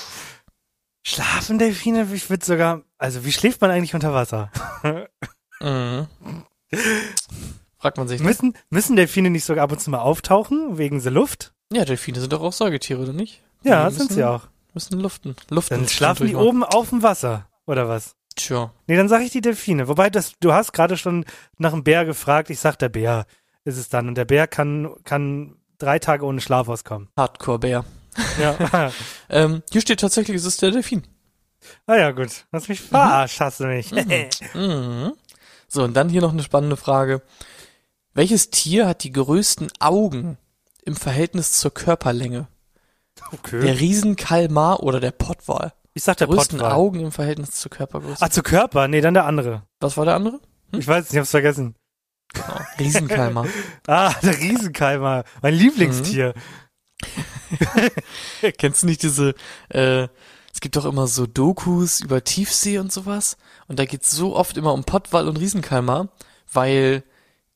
[1.02, 2.06] Schlafen Delfine?
[2.12, 4.50] Ich würde sogar, also wie schläft man eigentlich unter Wasser?
[5.62, 6.06] Mhm.
[7.78, 8.20] Fragt man sich.
[8.20, 11.52] Müssen, müssen Delfine nicht sogar ab und zu mal auftauchen, wegen der Luft?
[11.72, 13.42] Ja, Delfine sind doch auch Säugetiere, oder nicht?
[13.62, 14.48] Ja, Die sind müssen- sie auch.
[14.74, 15.34] Müssen luften.
[15.48, 15.78] Luften.
[15.78, 18.14] Dann schlafen die oben auf dem Wasser, oder was?
[18.40, 18.72] Tja.
[18.87, 19.87] Nee, dann sage ich die Delfine.
[19.88, 21.26] Wobei, das, du hast gerade schon
[21.59, 22.48] nach dem Bär gefragt.
[22.50, 23.26] Ich sag, der Bär
[23.64, 24.09] ist es dann.
[24.09, 27.09] Und der Bär kann, kann drei Tage ohne Schlaf auskommen.
[27.16, 27.85] Hardcore-Bär.
[28.40, 28.92] Ja.
[29.33, 31.05] Ähm, hier steht tatsächlich, es ist der Delfin.
[31.87, 32.46] ah ja, gut.
[32.50, 33.92] Lass mich verarscht, hast du mich.
[33.92, 35.12] Mhm.
[35.68, 37.22] So, und dann hier noch eine spannende Frage.
[38.12, 40.37] Welches Tier hat die größten Augen
[40.85, 42.48] im Verhältnis zur Körperlänge?
[43.31, 43.61] okay.
[43.61, 45.72] Der Riesenkalmar oder der Pottwal?
[46.00, 46.78] Ich sag der größten Pottwal.
[46.78, 48.22] Augen im Verhältnis zur Körpergröße.
[48.22, 48.88] Ah, zu Körper?
[48.88, 49.64] Nee, dann der andere.
[49.80, 50.40] Was war der andere?
[50.72, 51.74] Ich weiß nicht, ich hab's vergessen.
[52.32, 52.58] Genau.
[52.78, 53.46] Riesenkalmar.
[53.86, 55.24] Ah, der Riesenkeimer.
[55.42, 56.32] Mein Lieblingstier.
[58.56, 59.34] Kennst du nicht diese,
[59.68, 60.08] äh,
[60.54, 63.36] es gibt doch immer so Dokus über Tiefsee und sowas.
[63.68, 66.08] Und da geht's so oft immer um Pottwal und Riesenkalmar,
[66.50, 67.04] weil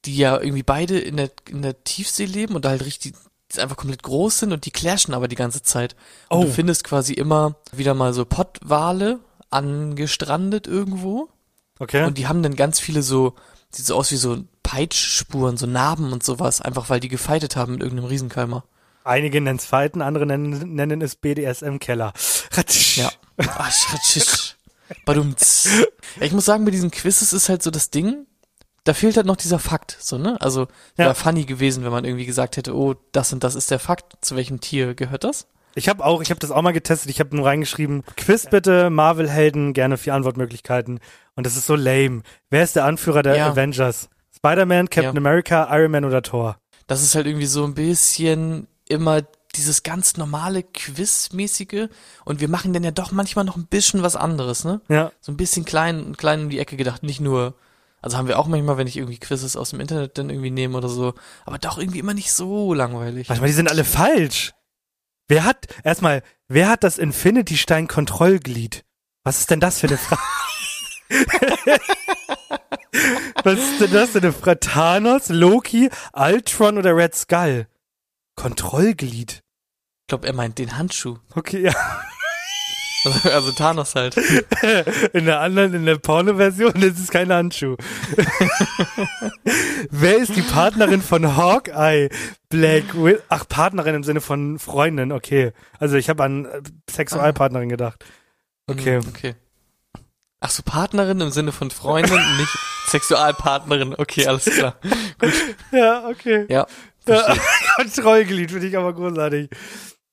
[0.04, 3.14] die ja irgendwie beide in der, in der Tiefsee leben und da halt richtig
[3.57, 5.94] einfach komplett groß sind und die clashen aber die ganze Zeit.
[6.28, 6.44] Und Oh.
[6.44, 11.28] du findest quasi immer wieder mal so Pottwale angestrandet irgendwo.
[11.78, 12.04] Okay.
[12.04, 13.35] Und die haben dann ganz viele so,
[13.70, 17.72] sieht so aus wie so Peitschspuren, so Narben und sowas, einfach weil die gefeitet haben
[17.72, 18.64] mit irgendeinem Riesenkalmar.
[19.04, 22.12] Einige nennen es Fighten, andere nennen, nennen es BDSM-Keller.
[22.96, 23.11] Ja.
[23.37, 24.54] Ah, schatsch.
[25.04, 25.68] Badumts.
[26.16, 28.26] Ja, ich muss sagen, bei diesen Quizzes ist halt so das Ding,
[28.85, 30.40] da fehlt halt noch dieser Fakt, so, ne?
[30.40, 31.14] Also, wäre Ja.
[31.14, 34.14] funny gewesen, wenn man irgendwie gesagt hätte, oh, das und das ist der Fakt.
[34.20, 35.47] Zu welchem Tier gehört das?
[35.75, 37.11] Ich habe auch, ich habe das auch mal getestet.
[37.11, 41.01] Ich habe nur reingeschrieben, Quiz bitte, Marvel-Helden, gerne vier Antwortmöglichkeiten.
[41.35, 42.23] Und das ist so lame.
[42.51, 43.51] Wer ist der Anführer der Ja.
[43.51, 44.09] Avengers?
[44.37, 45.18] Spider-Man, Captain Ja.
[45.20, 46.59] America, Iron Man oder Thor?
[46.87, 49.23] Das ist halt irgendwie so ein bisschen immer
[49.57, 51.88] dieses ganz normale Quiz-mäßige
[52.25, 54.81] und wir machen dann ja doch manchmal noch ein bisschen was anderes, ne?
[54.88, 55.11] Ja.
[55.20, 57.55] So ein bisschen klein, klein in die Ecke gedacht, nicht nur,
[58.05, 60.77] also haben wir auch manchmal, wenn ich irgendwie Quizzes aus dem Internet dann irgendwie nehme
[60.77, 61.14] oder so,
[61.47, 63.31] aber doch irgendwie immer nicht so langweilig.
[63.31, 64.53] Warte mal, die sind alle falsch.
[65.27, 68.85] Wer hat, erstmal, wer hat das Infinity-Stein-Kontrollglied?
[69.23, 70.21] Was ist denn das für eine Frage?
[73.43, 74.61] Was ist denn das für eine Frage?
[74.61, 77.69] Thanos, Loki, Ultron oder Red Skull?
[78.37, 79.43] Kontrollglied.
[80.03, 81.17] Ich glaube, er meint den Handschuh.
[81.35, 81.75] Okay, ja.
[83.05, 84.17] Also, also Thanos halt.
[85.12, 87.77] In der anderen, in der Porno-Version ist es kein Handschuh.
[89.90, 92.09] Wer ist die Partnerin von Hawkeye?
[92.49, 93.21] Black Widow.
[93.29, 95.53] Ach, Partnerin im Sinne von Freundin, okay.
[95.79, 98.05] Also ich habe an äh, Sexualpartnerin gedacht.
[98.67, 99.01] Okay.
[99.01, 99.35] Hm, Okay.
[100.40, 103.95] Ach so, Partnerin im Sinne von Freundin, nicht Sexualpartnerin.
[103.97, 104.77] Okay, alles klar.
[105.73, 106.45] Ja, okay.
[106.51, 106.67] Ja.
[107.07, 107.35] Ja,
[107.77, 109.49] Kontrollglied finde ich aber großartig.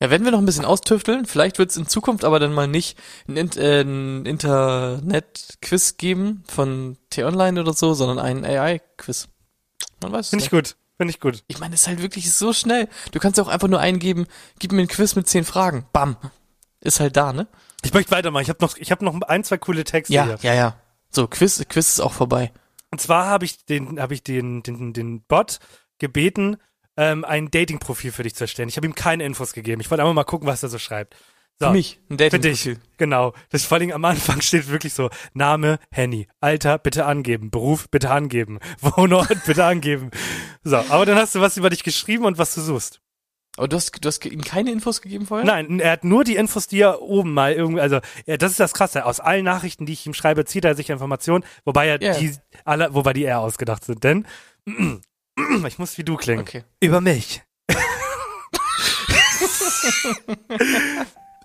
[0.01, 1.25] Ja, werden wir noch ein bisschen austüfteln.
[1.25, 6.43] Vielleicht wird es in Zukunft aber dann mal nicht ein, In- äh, ein Internet-Quiz geben
[6.47, 9.27] von T-Online oder so, sondern ein AI-Quiz.
[10.01, 10.75] Man weiß Finde ich gut.
[10.97, 11.43] Finde ich gut.
[11.47, 12.87] Ich meine, es ist halt wirklich so schnell.
[13.11, 14.27] Du kannst auch einfach nur eingeben,
[14.59, 15.85] gib mir ein Quiz mit zehn Fragen.
[15.93, 16.15] Bam.
[16.79, 17.47] Ist halt da, ne?
[17.83, 18.43] Ich möchte weitermachen.
[18.43, 20.37] Ich habe noch, ich habe noch ein, zwei coole Texte Ja, hier.
[20.41, 20.75] ja, ja.
[21.09, 22.51] So, Quiz, Quiz ist auch vorbei.
[22.91, 25.59] Und zwar habe ich den, habe ich den, den, den Bot
[25.99, 26.57] gebeten,
[26.97, 28.69] ähm, ein Dating-Profil für dich zu erstellen.
[28.69, 29.81] Ich habe ihm keine Infos gegeben.
[29.81, 31.15] Ich wollte einfach mal gucken, was er so schreibt.
[31.59, 33.33] So, Für mich, ein Für dating dich, genau.
[33.49, 38.09] Das vor allem am Anfang steht wirklich so, Name, Henny, Alter, bitte angeben, Beruf, bitte
[38.09, 40.09] angeben, Wohnort, bitte angeben.
[40.63, 42.99] So, aber dann hast du was über dich geschrieben und was du suchst.
[43.57, 45.45] Aber du hast, du hast ihm keine Infos gegeben vorher?
[45.45, 48.59] Nein, er hat nur die Infos, die er oben mal irgendwie, also ja, das ist
[48.61, 49.05] das Krasse.
[49.05, 52.17] Aus allen Nachrichten, die ich ihm schreibe, zieht er sich Informationen, wobei er Ja.
[52.17, 54.03] die alle, wobei die eher ausgedacht sind.
[54.05, 54.25] Denn
[55.67, 56.41] ich muss wie du klingen.
[56.41, 56.63] Okay.
[56.79, 57.43] Über mich.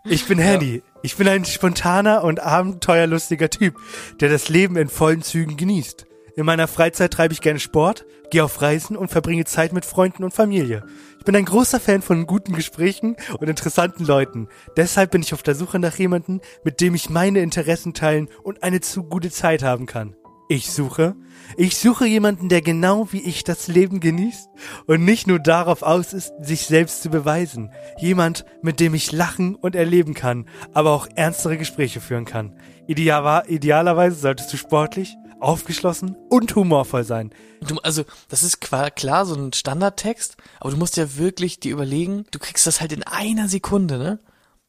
[0.04, 0.82] ich bin Henny.
[1.02, 3.76] Ich bin ein spontaner und abenteuerlustiger Typ,
[4.20, 6.06] der das Leben in vollen Zügen genießt.
[6.36, 10.22] In meiner Freizeit treibe ich gerne Sport, gehe auf Reisen und verbringe Zeit mit Freunden
[10.22, 10.84] und Familie.
[11.18, 14.48] Ich bin ein großer Fan von guten Gesprächen und interessanten Leuten.
[14.76, 18.62] Deshalb bin ich auf der Suche nach jemandem, mit dem ich meine Interessen teilen und
[18.62, 20.14] eine zu gute Zeit haben kann.
[20.48, 21.16] Ich suche,
[21.56, 24.48] ich suche jemanden, der genau wie ich das Leben genießt
[24.86, 27.72] und nicht nur darauf aus ist, sich selbst zu beweisen.
[27.98, 32.54] Jemand, mit dem ich lachen und erleben kann, aber auch ernstere Gespräche führen kann.
[32.86, 37.32] Ideal, idealerweise solltest du sportlich, aufgeschlossen und humorvoll sein.
[37.66, 42.24] Du, also, das ist klar so ein Standardtext, aber du musst ja wirklich dir überlegen,
[42.30, 44.20] du kriegst das halt in einer Sekunde, ne?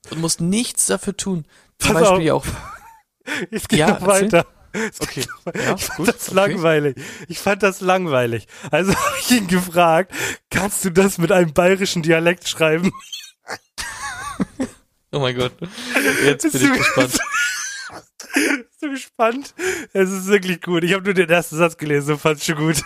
[0.09, 1.45] Und musst nichts dafür tun.
[1.79, 2.47] Zum Pass Beispiel auf.
[2.47, 2.77] auch.
[3.51, 4.43] Es geht Ja, noch erzähl.
[4.99, 5.25] Okay.
[5.55, 6.07] Ja, Ich fand gut.
[6.07, 6.35] das okay.
[6.35, 6.95] langweilig.
[7.27, 8.47] Ich fand das langweilig.
[8.71, 10.11] Also habe ich ihn gefragt,
[10.49, 12.91] kannst du das mit einem bayerischen Dialekt schreiben?
[15.11, 15.53] Oh mein Gott.
[16.25, 17.17] Jetzt bin ich gespannt.
[18.33, 19.55] Bist du gespannt?
[19.93, 20.83] Es ist wirklich gut.
[20.83, 22.83] Ich habe nur den ersten Satz gelesen und fand's schon gut.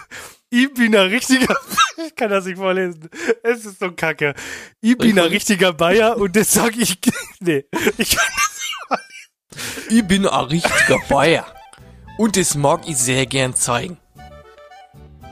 [0.52, 1.58] Ich bin ein richtiger,
[2.06, 3.10] ich kann das nicht vorlesen.
[3.42, 4.36] Es ist so kacke.
[4.82, 5.34] Ich bin ein vorlesen?
[5.34, 7.00] richtiger Bayer und das sag ich,
[7.40, 7.66] nee,
[7.98, 9.00] ich kann
[9.90, 11.52] Ich bin ein richtiger Bayer.
[12.22, 13.98] Und das mag ich sehr gern zeigen.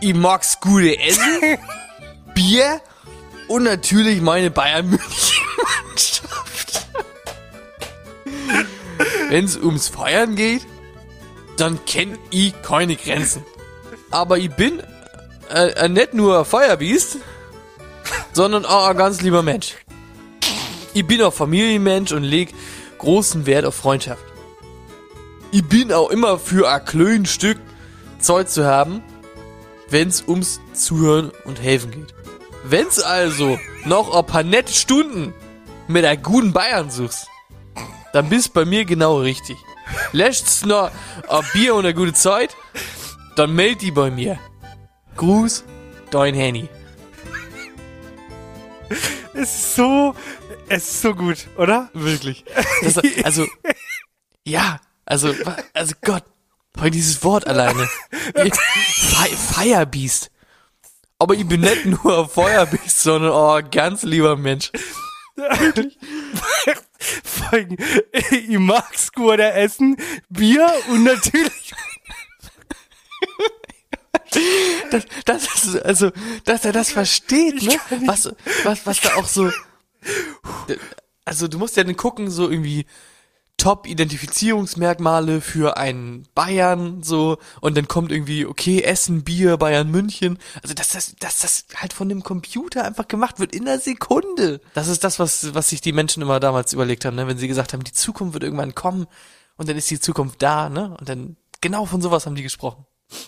[0.01, 1.59] Ich mag's gute Essen,
[2.33, 2.81] Bier
[3.47, 5.45] und natürlich meine Bayern München
[5.85, 6.87] Mannschaft.
[9.27, 10.65] Wenn's ums Feiern geht,
[11.57, 13.45] dann kenn ich keine Grenzen.
[14.09, 14.81] Aber ich bin
[15.51, 17.17] äh, äh, nicht nur ein Feuerbiest,
[18.33, 19.75] sondern auch ein ganz lieber Mensch.
[20.95, 22.51] Ich bin auch Familienmensch und leg
[22.97, 24.28] großen Wert auf Freundschaft.
[25.51, 27.57] Ich bin auch immer für ein kleines Stück
[28.19, 29.01] Zeit zu haben,
[29.89, 32.13] wenn's ums Zuhören und Helfen geht.
[32.63, 35.33] Wenn's also noch ein paar nette Stunden
[35.87, 37.27] mit einer guten Bayern suchst,
[38.13, 39.57] dann bist bei mir genau richtig.
[40.11, 40.91] Lässt's noch
[41.27, 42.55] ein Bier und eine gute Zeit,
[43.35, 44.37] dann meld die bei mir.
[45.15, 45.63] Gruß,
[46.11, 46.69] dein Henny.
[49.33, 50.15] Es ist so,
[50.67, 51.89] es ist so gut, oder?
[51.93, 52.45] Wirklich.
[52.83, 53.47] Das, also,
[54.43, 54.79] ja,
[55.09, 55.33] also,
[55.73, 56.23] also Gott,
[56.73, 57.89] bei dieses Wort alleine.
[59.53, 60.31] Firebeast.
[61.17, 64.71] Aber ich bin nicht nur Feuerbeast, sondern ein ganz lieber Mensch.
[68.31, 69.97] Ich mag's gut essen,
[70.29, 71.73] Bier und natürlich
[74.91, 76.11] Das, das ist, also,
[76.45, 77.79] dass er das versteht, ne?
[78.05, 78.29] Was,
[78.63, 79.51] was, was da auch so,
[81.25, 82.85] also du musst ja dann gucken, so irgendwie
[83.59, 90.39] Top-Identifizierungsmerkmale für einen Bayern so und dann kommt irgendwie, okay, Essen, Bier, Bayern, München.
[90.63, 94.61] Also dass das, dass das halt von dem Computer einfach gemacht wird in einer Sekunde.
[94.73, 97.27] Das ist das, was, was sich die Menschen immer damals überlegt haben, ne?
[97.27, 99.07] wenn sie gesagt haben, die Zukunft wird irgendwann kommen
[99.57, 100.95] und dann ist die Zukunft da, ne?
[100.97, 102.85] Und dann genau von sowas haben die gesprochen.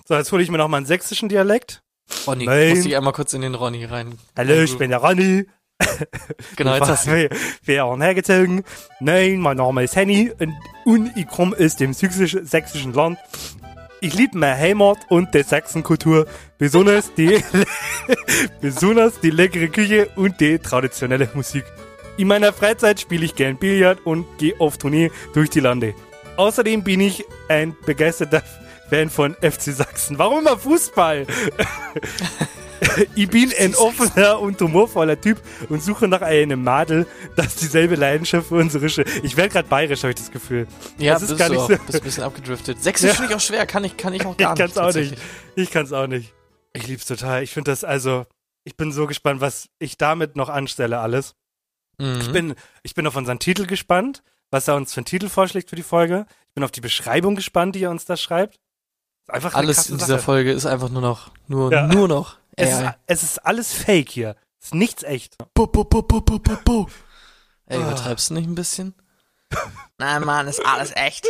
[0.07, 1.83] So, jetzt hole ich mir noch mal einen sächsischen Dialekt.
[2.27, 2.69] Ronny, Nein.
[2.69, 4.17] muss ich einmal kurz in den Ronny rein.
[4.37, 5.45] Hallo, ich bin der Ronny.
[6.55, 7.11] Genau, jetzt hast du.
[7.11, 7.29] Wir
[7.63, 8.63] werden hergezogen.
[8.99, 10.53] Nein, mein Name ist Henny und,
[10.85, 13.17] und ich komme aus dem sächsischen, sächsischen Land.
[14.01, 16.25] Ich liebe meine Heimat und die Sachsenkultur,
[16.57, 17.43] besonders die,
[18.61, 21.63] besonders die leckere Küche und die traditionelle Musik.
[22.17, 25.93] In meiner Freizeit spiele ich gern Billard und gehe auf Tournee durch die Lande.
[26.37, 28.41] Außerdem bin ich ein begeisterter
[28.89, 30.17] Fan von FC Sachsen.
[30.17, 31.27] Warum immer Fußball?
[33.15, 38.47] ich bin ein offener und humorvoller Typ und suche nach einem Madel, das dieselbe Leidenschaft
[38.47, 40.67] für unsere Sch Ich werde gerade bayerisch, habe ich das Gefühl.
[40.97, 41.77] Ja, das ist gar du nicht so.
[41.85, 42.81] Bist ein bisschen abgedriftet.
[42.81, 43.15] Sächsisch Ja.
[43.15, 44.75] finde ich auch schwer, kann ich, kann ich auch Ich gar kann nicht.
[44.75, 45.15] es auch nicht.
[45.55, 46.33] Ich kann es auch nicht.
[46.73, 47.43] Ich lieb's total.
[47.43, 48.25] Ich finde das also,
[48.63, 51.35] ich bin so gespannt, was ich damit noch anstelle alles.
[51.99, 52.19] Mhm.
[52.21, 55.69] Ich bin, ich bin auf unseren Titel gespannt, was er uns für einen Titel vorschlägt
[55.69, 56.25] für die Folge.
[56.49, 58.59] Ich bin auf die Beschreibung gespannt, die er uns da schreibt.
[59.27, 60.19] Einfach Alles in dieser Sache.
[60.23, 61.87] Folge ist einfach nur noch, nur, Ja.
[61.87, 62.37] nur noch.
[62.55, 64.35] Es ist, es ist alles Fake hier.
[64.59, 65.37] Es ist nichts echt.
[65.53, 66.87] Bu, bu, bu, bu, bu, bu, bu.
[67.65, 67.81] Ey, Ah.
[67.87, 68.93] übertreibst du nicht ein bisschen?
[69.97, 71.27] Nein, Mann, ist alles echt.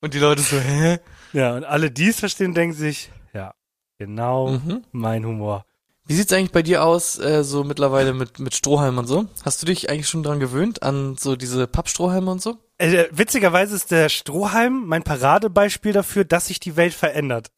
[0.00, 0.98] Und die Leute so, hä?
[1.32, 3.54] Ja, und alle, die es verstehen, denken sich, ja,
[3.98, 4.84] genau Mhm.
[4.92, 5.64] mein Humor.
[6.06, 9.26] Wie sieht's eigentlich bei dir aus, äh, so mittlerweile mit, mit Strohhalmen und so?
[9.44, 12.58] Hast du dich eigentlich schon dran gewöhnt, an so diese Pappstrohhalme und so?
[12.78, 17.52] Äh, witzigerweise ist der Strohhalm mein Paradebeispiel dafür, dass sich die Welt verändert.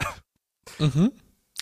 [0.79, 1.13] Mhm.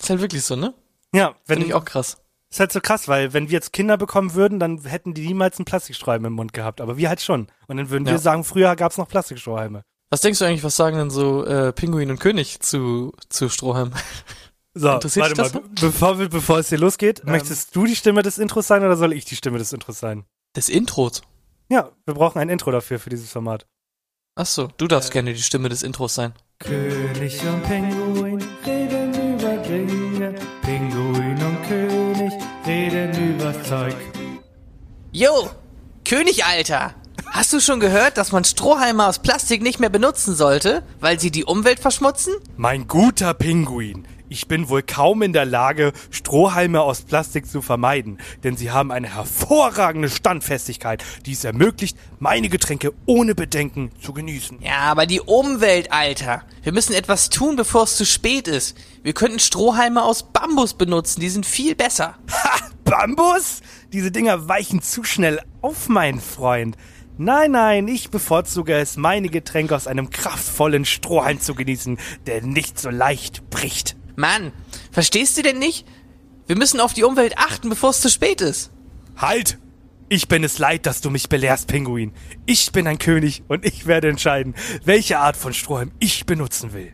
[0.01, 0.75] Ist halt wirklich so, ne?
[1.15, 2.19] Ja, wenn Finde ich auch krass.
[2.51, 5.59] Ist halt so krass, weil wenn wir jetzt Kinder bekommen würden, dann hätten die niemals
[5.59, 6.81] einen Plastikstrohhalm im Mund gehabt.
[6.81, 7.47] Aber wir halt schon.
[7.69, 8.13] Und dann würden Ja.
[8.13, 9.83] wir sagen, früher gab's noch Plastikstrohhalme.
[10.11, 13.95] Was denkst du eigentlich, was sagen denn so äh, Pinguin und König zu, zu Strohhalmen?
[14.75, 17.33] So, Interessiert warte dich mal, bevor, wir, bevor es hier losgeht, Ähm.
[17.33, 20.25] möchtest du die Stimme des Intros sein oder soll ich die Stimme des Intros sein?
[20.57, 21.23] Des Intros.
[21.69, 23.67] Ja, wir brauchen ein Intro dafür, für dieses Format.
[24.37, 26.35] Ach so, du darfst gerne die Stimme des Intros sein.
[26.61, 28.30] König und Pinguin
[35.21, 35.51] Yo,
[36.07, 36.95] König, Alter.
[37.27, 41.31] Hast du schon gehört, dass man Strohhalme aus Plastik nicht mehr benutzen sollte, weil sie
[41.31, 42.33] die Umwelt verschmutzen?
[42.57, 48.17] Mein guter Pinguin, ich bin wohl kaum in der Lage, Strohhalme aus Plastik zu vermeiden,
[48.45, 54.63] denn sie haben eine hervorragende Standfestigkeit, die es ermöglicht, meine Getränke ohne Bedenken zu genießen.
[54.63, 56.45] Ja, aber die Umwelt, Alter.
[56.63, 58.75] Wir müssen etwas tun, bevor es zu spät ist.
[59.03, 62.15] Wir könnten Strohhalme aus Bambus benutzen, die sind viel besser.
[62.33, 62.70] Ha!
[62.91, 63.61] Bambus?
[63.93, 66.77] Diese Dinger weichen zu schnell auf, mein Freund.
[67.19, 72.81] Nein, nein, ich bevorzuge es, meine Getränke aus einem kraftvollen Strohhalm zu genießen, der nicht
[72.81, 73.95] so leicht bricht.
[74.17, 74.53] Mann,
[74.91, 75.87] verstehst du denn nicht?
[76.49, 78.73] Wir müssen auf die Umwelt achten, bevor es zu spät ist.
[79.17, 79.59] Halt!
[80.09, 82.13] Ich bin es leid, dass du mich belehrst, Pinguin.
[82.45, 86.93] Ich bin ein König und ich werde entscheiden, welche Art von Strohhalm ich benutzen will.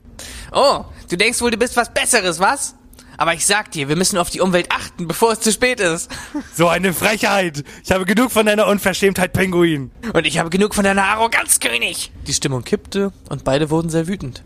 [0.52, 2.74] Oh, du denkst wohl, du bist was Besseres, was?
[3.16, 6.10] Aber ich sag dir, wir müssen auf die Umwelt achten, bevor es zu spät ist.
[6.54, 7.64] So eine Frechheit!
[7.84, 9.90] Ich habe genug von deiner Unverschämtheit, Pinguin.
[10.12, 12.12] Und ich habe genug von deiner Arroganz, König.
[12.26, 14.42] Die Stimmung kippte und beide wurden sehr wütend.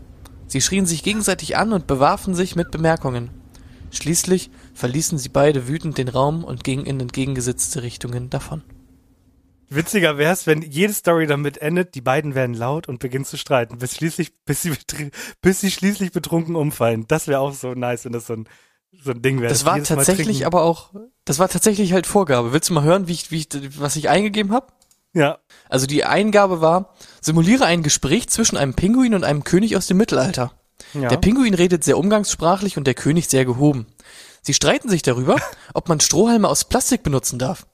[0.47, 3.29] Sie schrien sich gegenseitig an und bewarfen sich mit Bemerkungen.
[3.91, 8.63] Schließlich verließen sie beide wütend den Raum und gingen in entgegengesetzte Richtungen davon.
[9.73, 13.77] Witziger wär's, wenn jede Story damit endet, die beiden werden laut und beginnen zu streiten,
[13.77, 14.73] bis schließlich, bis sie,
[15.41, 17.05] bis sie schließlich betrunken umfallen.
[17.07, 18.49] Das wäre auch so nice, wenn das so ein,
[18.91, 19.49] so ein Ding wäre.
[19.49, 22.51] Das war tatsächlich aber auch, das war tatsächlich halt Vorgabe.
[22.51, 24.67] Willst du mal hören, wie ich, wie ich, was ich eingegeben habe?
[25.13, 25.39] Ja.
[25.69, 29.97] Also die Eingabe war, simuliere ein Gespräch zwischen einem Pinguin und einem König aus dem
[29.97, 30.51] Mittelalter.
[30.93, 31.07] ja.
[31.07, 33.87] Der Pinguin redet sehr umgangssprachlich und der König sehr gehoben.
[34.41, 35.37] Sie streiten sich darüber,
[35.73, 37.65] ob man Strohhalme aus Plastik benutzen darf.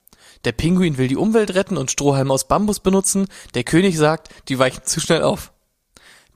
[0.46, 3.28] Der Pinguin will die Umwelt retten und Strohhalme aus Bambus benutzen.
[3.54, 5.52] Der König sagt, die weichen zu schnell auf.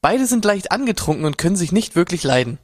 [0.02, 2.58] Beide sind leicht angetrunken und können sich nicht wirklich leiden.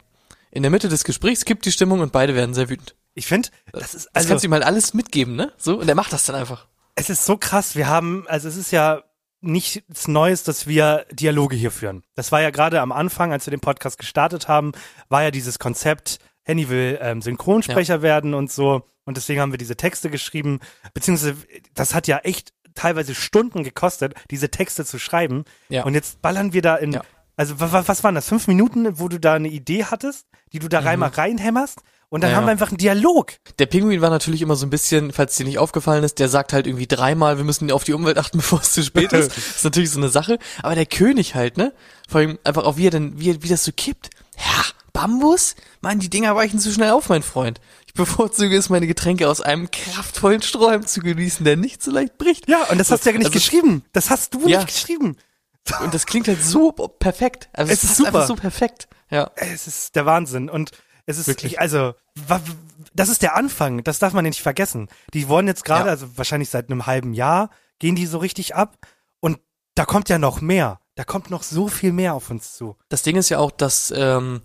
[0.52, 2.96] In der Mitte des Gesprächs kippt die Stimmung und beide werden sehr wütend.
[3.14, 5.52] ich finde, das ist, Das also, kannst du ihm halt alles mitgeben, ne?
[5.58, 6.68] So, und er macht das dann einfach.
[6.96, 7.76] es ist so krass.
[7.76, 9.04] Wir haben, also es ist ja
[9.42, 12.04] nichts Neues, dass wir Dialoge hier führen.
[12.16, 14.72] Das war ja gerade am Anfang, als wir den Podcast gestartet haben,
[15.10, 18.84] war ja dieses Konzept, Henny will ähm, Synchronsprecher werden und so.
[19.08, 20.60] Und deswegen haben wir diese Texte geschrieben.
[20.94, 21.36] Beziehungsweise,
[21.74, 25.46] das hat ja echt teilweise Stunden gekostet, diese Texte zu schreiben.
[25.70, 25.84] Ja.
[25.86, 27.02] Und jetzt ballern wir da in, Ja.
[27.36, 28.28] also wa- wa- was waren das?
[28.28, 31.00] Fünf Minuten, wo du da eine Idee hattest, die du da Mhm.
[31.00, 33.34] mal reinhämmerst Und dann Ja, haben wir einfach einen Dialog.
[33.60, 36.54] Der Pinguin war natürlich immer so ein bisschen, falls dir nicht aufgefallen ist, der sagt
[36.54, 39.28] halt irgendwie dreimal, wir müssen auf die Umwelt achten, bevor es zu spät ist.
[39.36, 40.40] Das ist natürlich so eine Sache.
[40.64, 41.74] Aber der König halt, ne?
[42.08, 44.10] Vor allem einfach auch wie er denn, wie, wie das so kippt.
[44.38, 45.56] Ja, Bambus?
[45.82, 47.60] Mann, die Dinger weichen zu schnell auf, mein Freund.
[47.98, 52.48] Bevorzuge es, meine Getränke aus einem kraftvollen Strohhalm zu genießen, der nicht so leicht bricht.
[52.48, 53.84] Ja, und das hast du ja nicht Also- geschrieben.
[53.94, 54.60] Das hast du Ja.
[54.60, 55.18] nicht geschrieben.
[55.82, 57.50] Und das klingt halt so perfekt.
[57.52, 58.08] Also Es es ist super.
[58.10, 58.88] einfach so perfekt.
[59.10, 59.30] Ja.
[59.36, 60.50] Es ist der Wahnsinn.
[60.50, 60.72] Und
[61.06, 61.60] es ist Wirklich.
[61.60, 61.94] also,
[62.94, 63.84] das ist der Anfang.
[63.84, 64.88] Das darf man ja nicht vergessen.
[65.14, 65.92] Die wollen jetzt gerade, Ja.
[65.92, 68.78] also wahrscheinlich seit einem halben Jahr, gehen die so richtig ab.
[69.20, 69.40] Und
[69.76, 70.80] da kommt ja noch mehr.
[70.96, 72.78] Da kommt noch so viel mehr auf uns zu.
[72.90, 74.42] Das Ding ist ja auch, dass ähm,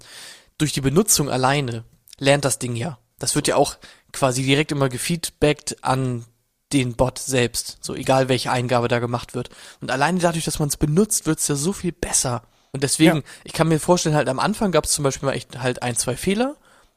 [0.58, 1.84] durch die Benutzung alleine
[2.18, 2.98] lernt das Ding ja.
[3.22, 3.76] Das wird ja auch
[4.12, 6.24] quasi direkt immer gefeedbackt an
[6.72, 7.78] den Bot selbst.
[7.80, 9.50] So egal welche Eingabe da gemacht wird.
[9.80, 12.42] Und alleine dadurch, dass man es benutzt, wird es ja so viel besser.
[12.72, 13.22] Und deswegen, Ja.
[13.44, 15.96] ich kann mir vorstellen, halt am Anfang gab es zum Beispiel mal echt halt ein,
[15.96, 16.56] zwei Fehler.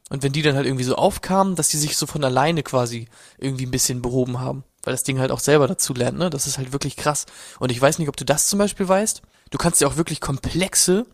[0.10, 3.08] Und wenn die dann halt irgendwie so aufkamen, dass die sich so von alleine quasi
[3.38, 4.64] irgendwie ein bisschen behoben haben.
[4.84, 6.30] Weil das Ding halt auch selber dazu lernt, ne?
[6.30, 7.26] Das ist halt wirklich krass.
[7.60, 9.22] Und ich weiß nicht, ob du das zum Beispiel weißt.
[9.50, 11.06] Du kannst ja auch wirklich komplexe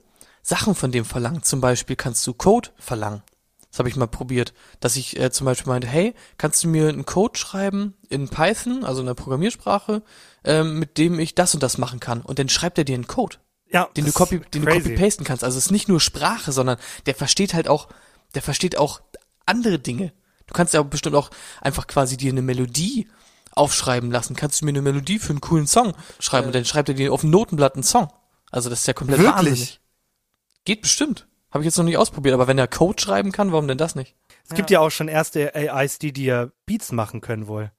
[0.43, 1.41] Sachen von dem verlangen.
[1.43, 3.23] Zum Beispiel kannst du Code verlangen.
[3.71, 6.89] Das habe ich mal probiert, dass ich äh, zum Beispiel meinte, hey, kannst du mir
[6.89, 10.03] einen Code schreiben in Python, also in der Programmiersprache,
[10.43, 12.21] ähm, mit dem ich das und das machen kann.
[12.21, 13.37] Und dann schreibt er dir einen Code,
[13.69, 14.81] Ja, den du copy, den du crazy.
[14.81, 15.43] copy pasten kannst.
[15.45, 17.87] Also es ist nicht nur Sprache, sondern der versteht halt auch,
[18.35, 19.01] der versteht auch
[19.45, 20.11] andere Dinge.
[20.47, 21.29] Du kannst ja bestimmt auch
[21.61, 23.07] einfach quasi dir eine Melodie
[23.53, 24.35] aufschreiben lassen.
[24.35, 27.13] Kannst du mir eine Melodie für einen coolen Song schreiben und dann schreibt er dir
[27.13, 28.11] auf dem Notenblatt einen Song.
[28.49, 29.35] Also das ist ja komplett Wirklich?
[29.35, 29.79] wahnsinnig.
[30.65, 31.27] Geht bestimmt.
[31.51, 33.95] Habe ich jetzt noch nicht ausprobiert, aber wenn er Code schreiben kann, warum denn das
[33.95, 34.15] nicht?
[34.47, 37.71] Es gibt ja auch schon erste AIs, die dir Beats machen können wohl.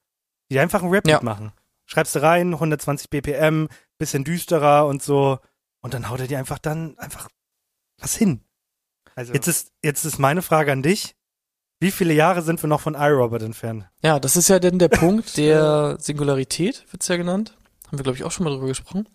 [0.51, 1.23] Die einfach einen Rap-Beat Ja.
[1.23, 1.51] machen.
[1.85, 5.39] Schreibst du rein, 120 BPM, bisschen düsterer und so.
[5.81, 7.27] Und dann haut er dir einfach dann einfach
[7.99, 8.41] was hin.
[9.15, 11.15] Also Jetzt ist, jetzt ist meine Frage an dich.
[11.79, 13.89] Wie viele Jahre sind wir noch von iRobot entfernt?
[14.01, 17.57] Ja, das ist ja dann der Punkt der Singularität, wird's ja genannt.
[17.87, 19.09] Haben wir, glaube ich, auch schon mal drüber gesprochen.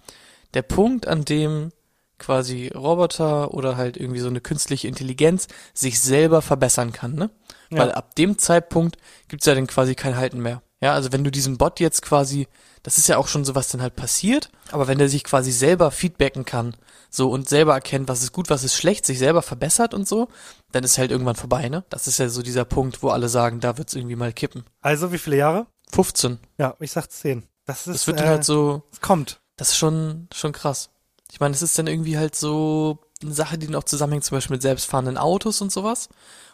[0.54, 1.70] Der Punkt, an dem
[2.18, 7.30] quasi Roboter oder halt irgendwie so eine künstliche Intelligenz sich selber verbessern kann, ne?
[7.70, 7.78] Ja.
[7.80, 8.96] Weil ab dem Zeitpunkt
[9.28, 10.62] gibt's ja dann quasi kein Halten mehr.
[10.80, 12.46] Ja, also wenn du diesen Bot jetzt quasi,
[12.82, 15.50] das ist ja auch schon so, was dann halt passiert, aber wenn der sich quasi
[15.50, 16.76] selber feedbacken kann,
[17.10, 20.28] so und selber erkennt, was ist gut, was ist schlecht, sich selber verbessert und so,
[20.72, 21.84] dann ist halt irgendwann vorbei, ne?
[21.90, 24.64] Das ist ja so dieser Punkt, wo alle sagen, da wird's irgendwie mal kippen.
[24.80, 25.66] Also wie viele Jahre?
[25.92, 26.38] 15.
[26.58, 27.44] Ja, ich sag 10.
[27.66, 29.40] Das ist, Das wird äh, dann halt so, es kommt.
[29.56, 30.90] das ist schon, schon krass.
[31.30, 34.36] Ich meine, es ist dann irgendwie halt so eine Sache, die dann auch zusammenhängt, zum
[34.36, 36.08] Beispiel mit selbstfahrenden Autos und sowas.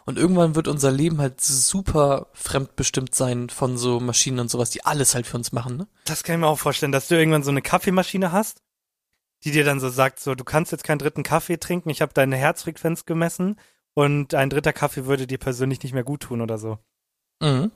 [0.05, 4.83] Und irgendwann wird unser Leben halt super fremdbestimmt sein von so Maschinen und sowas, die
[4.85, 5.87] alles halt für uns machen, ne?
[6.05, 8.61] Das kann ich mir auch vorstellen, dass du irgendwann so eine Kaffeemaschine hast,
[9.43, 12.13] die dir dann so sagt, so du kannst jetzt keinen dritten Kaffee trinken, ich habe
[12.13, 13.59] deine Herzfrequenz gemessen
[13.93, 16.77] und ein dritter Kaffee würde dir persönlich nicht mehr gut tun oder so.
[17.41, 17.71] Mhm.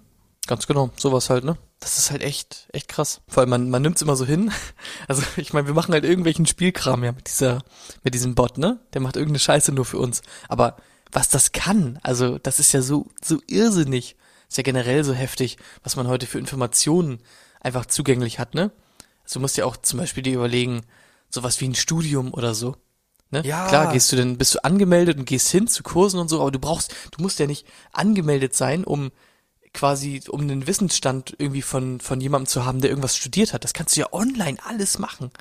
[0.49, 1.59] Ganz genau, sowas halt, ne?
[1.79, 3.21] Das ist halt echt, echt krass.
[3.27, 4.51] Vor allem, man, man nimmt's immer so hin.
[5.07, 7.61] Also, ich meine, wir machen halt irgendwelchen Spielkram ja mit dieser,
[8.03, 8.79] mit diesem Bot, ne?
[8.93, 10.23] Der macht irgendeine Scheiße nur für uns.
[10.47, 10.77] Aber
[11.11, 14.15] was das kann, also, das ist ja so, so irrsinnig.
[14.47, 17.19] Ist ja generell so heftig, was man heute für Informationen
[17.61, 18.71] einfach zugänglich hat, ne?
[19.21, 20.81] Also, du musst ja auch zum Beispiel dir überlegen,
[21.29, 22.75] sowas wie ein Studium oder so.
[23.29, 23.43] Ne?
[23.45, 23.67] Ja.
[23.67, 26.49] Klar, gehst du denn, bist du angemeldet und gehst hin zu Kursen und so, aber
[26.49, 29.11] du brauchst, du musst ja nicht angemeldet sein, um
[29.73, 33.63] quasi, um einen Wissensstand irgendwie von, von jemandem zu haben, der irgendwas studiert hat.
[33.63, 35.31] Das kannst du ja online alles machen.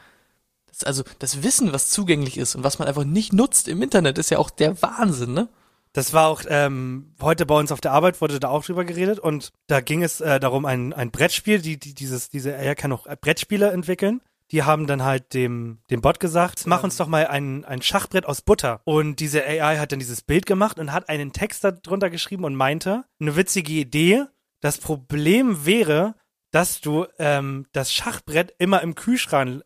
[0.69, 4.19] Das, also, das Wissen, was zugänglich ist und was man einfach nicht nutzt im Internet,
[4.19, 5.49] ist ja auch der Wahnsinn, ne?
[5.95, 9.19] Das war auch ähm, heute bei uns auf der Arbeit wurde da auch drüber geredet
[9.19, 12.93] und da ging es äh, darum ein ein Brettspiel, die, die dieses diese er kann
[12.93, 14.21] auch Brettspiele entwickeln.
[14.51, 18.27] Die haben dann halt dem dem Bot gesagt, mach uns doch mal ein ein Schachbrett
[18.27, 22.11] aus Butter und diese AI hat dann dieses Bild gemacht und hat einen Text darunter
[22.11, 24.25] geschrieben und meinte, eine witzige Idee.
[24.61, 26.15] Das Problem wäre,
[26.51, 29.63] dass du ähm, das Schachbrett immer im Kühlschrank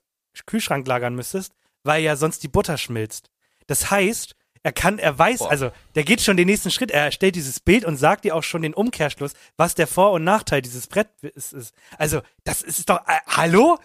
[0.46, 3.30] Kühlschrank lagern müsstest, weil ja sonst die Butter schmilzt.
[3.66, 5.50] Das heißt, er kann, er weiß, Boah.
[5.50, 8.44] also der geht schon den nächsten Schritt, er erstellt dieses Bild und sagt dir auch
[8.44, 11.74] schon den Umkehrschluss, was der Vor- und Nachteil dieses Brett ist.
[11.98, 13.78] Also, das ist doch, äh, hallo?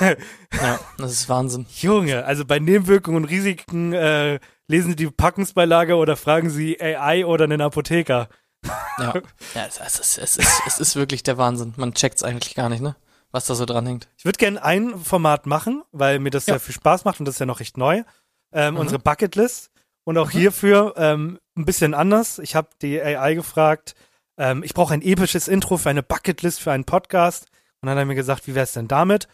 [0.00, 1.66] Ja, das ist Wahnsinn.
[1.80, 4.38] Junge, also bei Nebenwirkungen und Risiken äh,
[4.68, 8.28] lesen Sie die Packungsbeilage oder fragen Sie AI oder einen Apotheker.
[8.98, 9.14] Ja,
[9.54, 11.72] ja es, es, ist, es, ist, es ist wirklich der Wahnsinn.
[11.76, 12.94] Man checkt's eigentlich gar nicht, ne?
[13.32, 14.08] Was da so dran hängt.
[14.18, 16.54] Ich würde gerne ein Format machen, weil mir das Ja.
[16.54, 18.02] sehr viel Spaß macht und das ist ja noch recht neu.
[18.52, 18.80] Ähm, Mhm.
[18.80, 19.70] Unsere Bucketlist.
[20.04, 22.38] Und auch hierfür ähm, ein bisschen anders.
[22.40, 23.94] Ich habe die AI gefragt,
[24.38, 27.46] ähm, ich brauche ein episches Intro für eine Bucketlist für einen Podcast.
[27.80, 29.28] Und dann hat er mir gesagt, wie wäre es denn damit?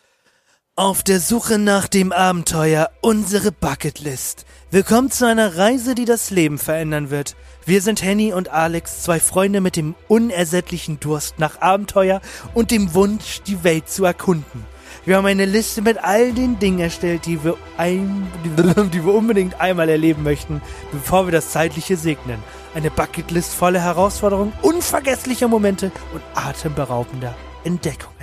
[0.79, 4.45] Auf der Suche nach dem Abenteuer, unsere Bucketlist.
[4.71, 7.35] Willkommen zu einer Reise, die das Leben verändern wird.
[7.65, 12.21] Wir sind Henny und Alex, zwei Freunde mit dem unersättlichen Durst nach Abenteuer
[12.53, 14.67] und dem Wunsch, die Welt zu erkunden.
[15.07, 18.31] Wir haben eine Liste mit all den Dingen erstellt, die wir, ein,
[18.93, 20.61] die wir unbedingt einmal erleben möchten,
[20.93, 22.43] bevor wir das Zeitliche segnen.
[22.75, 28.16] Eine Bucketlist voller Herausforderungen, unvergesslicher Momente und atemberaubender Entdeckungen.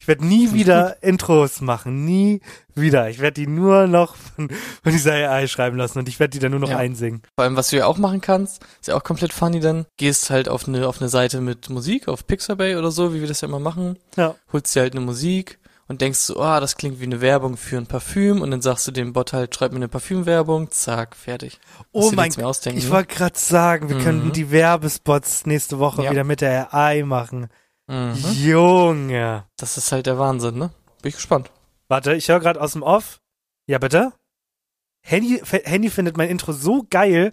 [0.00, 2.40] Ich werde nie wieder Intros machen, nie
[2.74, 3.10] wieder.
[3.10, 4.48] Ich werde die nur noch von,
[4.82, 6.78] von dieser AI schreiben lassen und ich werde die dann nur noch Ja.
[6.78, 7.20] einsingen.
[7.36, 9.84] Vor allem, was du ja auch machen kannst, ist ja auch komplett funny dann.
[9.98, 13.28] Gehst halt auf eine, auf eine Seite mit Musik, auf Pixabay oder so, wie wir
[13.28, 13.98] das ja immer machen.
[14.16, 14.34] Ja.
[14.54, 17.76] Holst dir halt eine Musik und denkst so, ah, das klingt wie eine Werbung für
[17.76, 21.60] ein Parfüm und dann sagst du dem Bot halt, schreib mir eine Parfümwerbung, zack, fertig.
[21.92, 22.90] Oh mein ausdenken, Ich ne?
[22.92, 24.02] wollte gerade sagen, wir Mhm.
[24.02, 26.10] könnten die Werbespots nächste Woche Ja.
[26.12, 27.48] wieder mit der AI machen.
[27.90, 28.14] Mhm.
[28.34, 29.44] Junge.
[29.56, 30.70] Das ist halt der Wahnsinn, ne?
[31.02, 31.50] Bin ich gespannt.
[31.88, 33.20] Warte, ich höre gerade aus dem Off.
[33.66, 34.12] Ja, bitte?
[35.04, 37.32] Handy, Handy findet mein Intro so geil,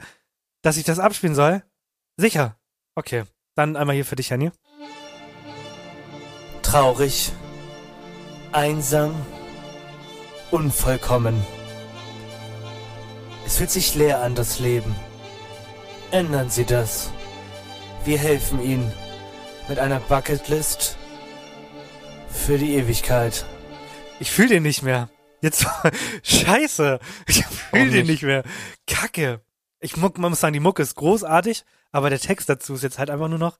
[0.63, 1.61] dass ich das abspielen soll?
[2.17, 2.57] Sicher.
[2.95, 3.25] Okay.
[3.55, 4.51] Dann einmal hier für dich, Handy.
[6.63, 7.31] Traurig.
[8.51, 9.13] Einsam.
[10.49, 11.45] Unvollkommen.
[13.45, 14.95] Es fühlt sich leer an, das Leben.
[16.09, 17.11] Ändern Sie das.
[18.05, 18.91] Wir helfen Ihnen
[19.67, 20.97] mit einer Bucketlist
[22.29, 23.45] für die Ewigkeit.
[24.19, 25.09] Ich fühle den nicht mehr.
[25.41, 25.65] Jetzt
[26.23, 26.99] Scheiße.
[27.27, 28.07] Ich fühle den nicht?
[28.07, 28.43] nicht mehr.
[28.87, 29.41] Kacke.
[29.79, 32.97] Ich muck, man muss sagen, die Mucke ist großartig, aber der Text dazu ist jetzt
[32.97, 33.57] halt einfach nur noch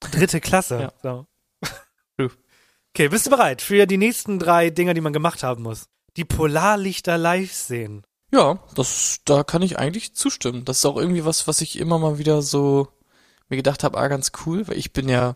[0.00, 0.92] dritte Klasse.
[1.02, 1.26] Ja.
[2.18, 2.28] So.
[2.96, 5.88] Okay, bist du bereit für die nächsten drei Dinger, die man gemacht haben muss?
[6.16, 8.06] Die Polarlichter live sehen.
[8.30, 10.64] Ja, das, da kann ich eigentlich zustimmen.
[10.64, 12.86] Das ist auch irgendwie was, was ich immer mal wieder so
[13.48, 15.34] mir gedacht habe, ah, ganz cool, weil ich bin ja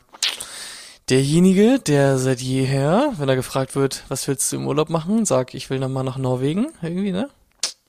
[1.09, 5.55] derjenige, der seit jeher, wenn er gefragt wird, was willst du im Urlaub machen, sagt,
[5.55, 7.31] ich will noch mal nach Norwegen, irgendwie, ne?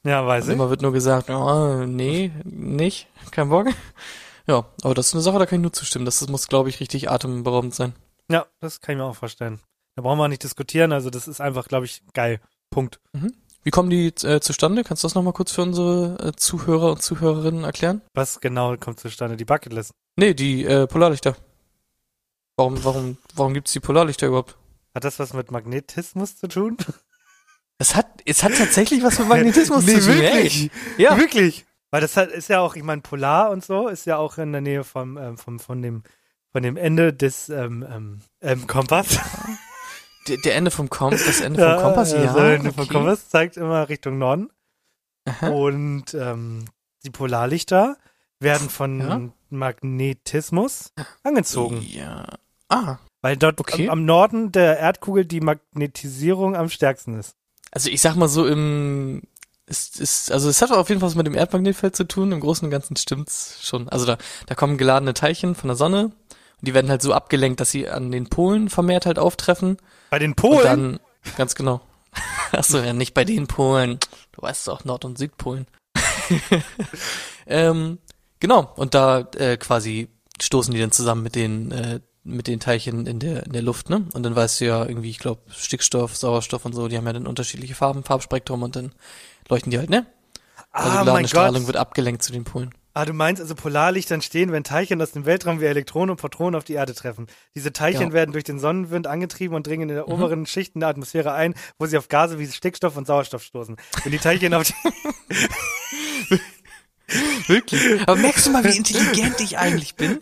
[0.03, 0.55] Ja, weiß Und ich.
[0.55, 3.67] immer wird nur gesagt, oh, nee, nicht, kein Bock.
[4.47, 6.05] Ja, aber das ist eine Sache, da kann ich nur zustimmen.
[6.05, 7.93] Das muss, glaube ich, richtig atemberaubend sein.
[8.31, 9.59] Ja, das kann ich mir auch vorstellen.
[9.95, 12.39] Da brauchen wir auch nicht diskutieren, also das ist einfach, glaube ich, geil.
[12.71, 12.99] Punkt.
[13.63, 14.83] Wie kommen die äh, zustande?
[14.83, 18.01] Kannst du das nochmal kurz für unsere äh, Zuhörer und Zuhörerinnen erklären?
[18.13, 19.35] Was genau kommt zustande?
[19.35, 19.91] Die Bucketlist.
[20.19, 21.37] Nee, die äh, Polarlichter.
[22.57, 24.57] Warum, warum, warum gibt's die Polarlichter überhaupt?
[24.93, 26.75] Hat das was mit Magnetismus zu tun?
[27.77, 30.19] Es hat, es hat tatsächlich was mit Magnetismus Nee, zu tun.
[30.19, 30.71] wirklich?
[30.97, 31.17] Ja.
[31.17, 31.65] Wirklich?
[31.89, 34.51] Weil das hat, ist ja auch, ich meine, Polar und so ist ja auch in
[34.51, 36.03] der Nähe vom, ähm, vom, von dem,
[36.51, 39.19] von dem Ende des ähm, ähm, ähm, Kompass.
[40.27, 42.19] Der, der Ende vom Kompass, das Ende vom Kompass, ja.
[42.19, 42.93] Also Ende vom okay.
[42.93, 44.49] Kompass zeigt immer Richtung Norden.
[45.25, 45.47] Aha.
[45.47, 46.65] Und ähm,
[47.03, 47.97] die Polarlichter
[48.39, 49.21] werden von Ja.
[49.49, 51.81] Magnetismus angezogen.
[51.87, 52.25] Ja.
[52.69, 53.87] Ah, Weil dort Okay.
[53.89, 57.35] am, am Norden der Erdkugel die Magnetisierung am stärksten ist.
[57.71, 59.23] also ich sag mal so im,
[59.65, 62.31] ist, ist, also es hat auf jeden Fall was mit dem Erdmagnetfeld zu tun.
[62.31, 63.89] Im Großen und Ganzen stimmt's schon.
[63.89, 66.13] Also da, da kommen geladene Teilchen von der Sonne und
[66.61, 69.77] die werden halt so abgelenkt, dass sie an den Polen vermehrt halt auftreffen.
[70.11, 70.63] Bei den Und Polen?
[70.63, 70.99] dann,
[71.37, 71.81] ganz genau.
[72.51, 73.99] Achso, ja, nicht bei den Polen.
[74.31, 75.67] Du weißt doch, Nord- und Südpolen.
[77.47, 77.99] ähm,
[78.39, 80.09] genau, und da äh, quasi
[80.41, 83.89] stoßen die dann zusammen mit den, äh, mit den Teilchen in der, in der Luft,
[83.89, 84.05] ne?
[84.13, 87.13] Und dann weißt du ja irgendwie, ich glaube, Stickstoff, Sauerstoff und so, die haben ja
[87.13, 88.91] dann unterschiedliche Farben, Farbspektrum und dann
[89.49, 90.05] leuchten die halt, ne?
[90.71, 91.67] Also ah, geladene mein Strahlung Gott.
[91.67, 92.73] wird abgelenkt zu den Polen.
[92.93, 96.55] Ah, du meinst also Polarlichter entstehen, wenn Teilchen aus dem Weltraum wie Elektronen und Protonen
[96.55, 97.27] auf die Erde treffen.
[97.55, 98.13] Diese Teilchen Genau.
[98.13, 100.13] werden durch den Sonnenwind angetrieben und dringen in der Mhm.
[100.13, 103.77] oberen Schichten der Atmosphäre ein, wo sie auf Gase wie Stickstoff und Sauerstoff stoßen.
[104.03, 104.73] Wenn die Teilchen auf die
[107.47, 108.01] Wirklich?
[108.01, 110.19] Aber merkst du mal, wie intelligent ich eigentlich bin?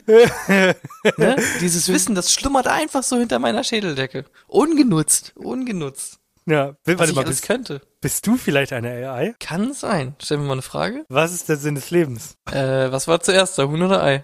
[1.18, 1.36] ne?
[1.62, 4.26] Dieses Wissen, das schlummert einfach so hinter meiner Schädeldecke.
[4.48, 6.20] Ungenutzt, ungenutzt.
[6.50, 7.82] Ja, Was warte ich mal, alles bist, könnte.
[8.00, 9.36] bist du vielleicht eine AI?
[9.38, 10.16] Kann sein.
[10.24, 11.04] Stellen wir mal eine Frage.
[11.10, 12.36] Was ist der Sinn des Lebens?
[12.50, 14.24] Äh, was war zuerst, da Huhn oder Ei?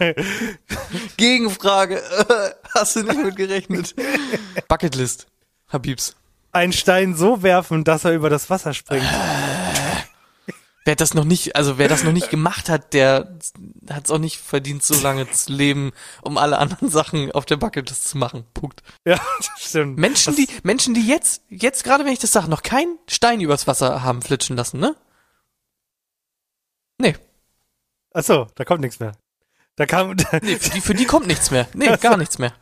[1.18, 2.02] Gegenfrage.
[2.74, 3.94] Hast du nicht mit gerechnet?
[4.68, 5.26] Bucketlist.
[5.68, 6.16] Habibs.
[6.52, 9.04] Einen Stein so werfen, dass er über das Wasser springt.
[10.88, 13.36] Wer das noch nicht, also wer das noch nicht gemacht hat, der
[13.90, 17.58] hat es auch nicht verdient, so lange zu leben, um alle anderen Sachen auf der
[17.58, 18.44] Bucketlist zu machen.
[18.54, 18.82] Punkt.
[19.04, 19.98] Ja, das stimmt.
[19.98, 23.66] Menschen, die, Menschen, die jetzt, jetzt gerade wenn ich das sage, noch keinen Stein übers
[23.66, 24.96] Wasser haben flitschen lassen, ne?
[26.96, 27.16] Nee,
[28.14, 29.12] Ach so, da kommt nichts mehr.
[29.76, 31.68] Da kam, nee für, die, für die kommt nichts mehr.
[31.74, 32.54] Nee, gar nichts mehr.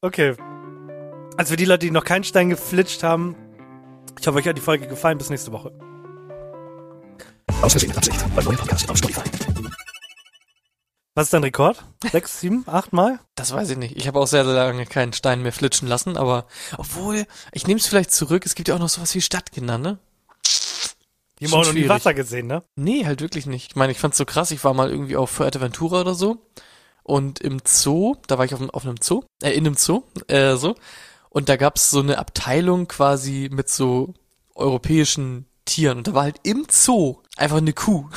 [0.00, 0.34] okay.
[1.36, 3.36] Also für die Leute, die noch keinen Stein geflitscht haben,
[4.18, 5.18] ich hoffe, euch hat die Folge gefallen.
[5.18, 5.70] Bis nächste Woche.
[7.62, 8.20] Aus Versehen mit Absicht.
[8.36, 9.22] Ein neuer Podcast auf Spotify.
[11.14, 11.84] Was ist dein Rekord?
[12.12, 13.18] Sechs, sieben, acht Mal?
[13.34, 13.96] Das weiß ich nicht.
[13.96, 16.46] Ich habe auch sehr, sehr lange keinen Stein mehr flitschen lassen, aber
[16.76, 19.98] obwohl, ich nehme es vielleicht zurück, es gibt ja auch noch sowas wie Stadtkinder, ne?
[21.40, 21.88] Die haben auch noch nie.
[21.88, 22.62] Wasser gesehen, ne?
[22.76, 23.70] Nee, halt wirklich nicht.
[23.70, 26.46] Ich meine, ich fand's so krass, ich war mal irgendwie auf Fuerteventura oder so
[27.02, 30.04] und im Zoo, da war ich auf, einem- auf einem Zoo, äh, in einem Zoo,
[30.28, 30.76] äh, so,
[31.30, 34.14] und da gab's so eine Abteilung quasi mit so
[34.54, 38.08] europäischen Tieren und da war halt im Zoo einfach eine Kuh.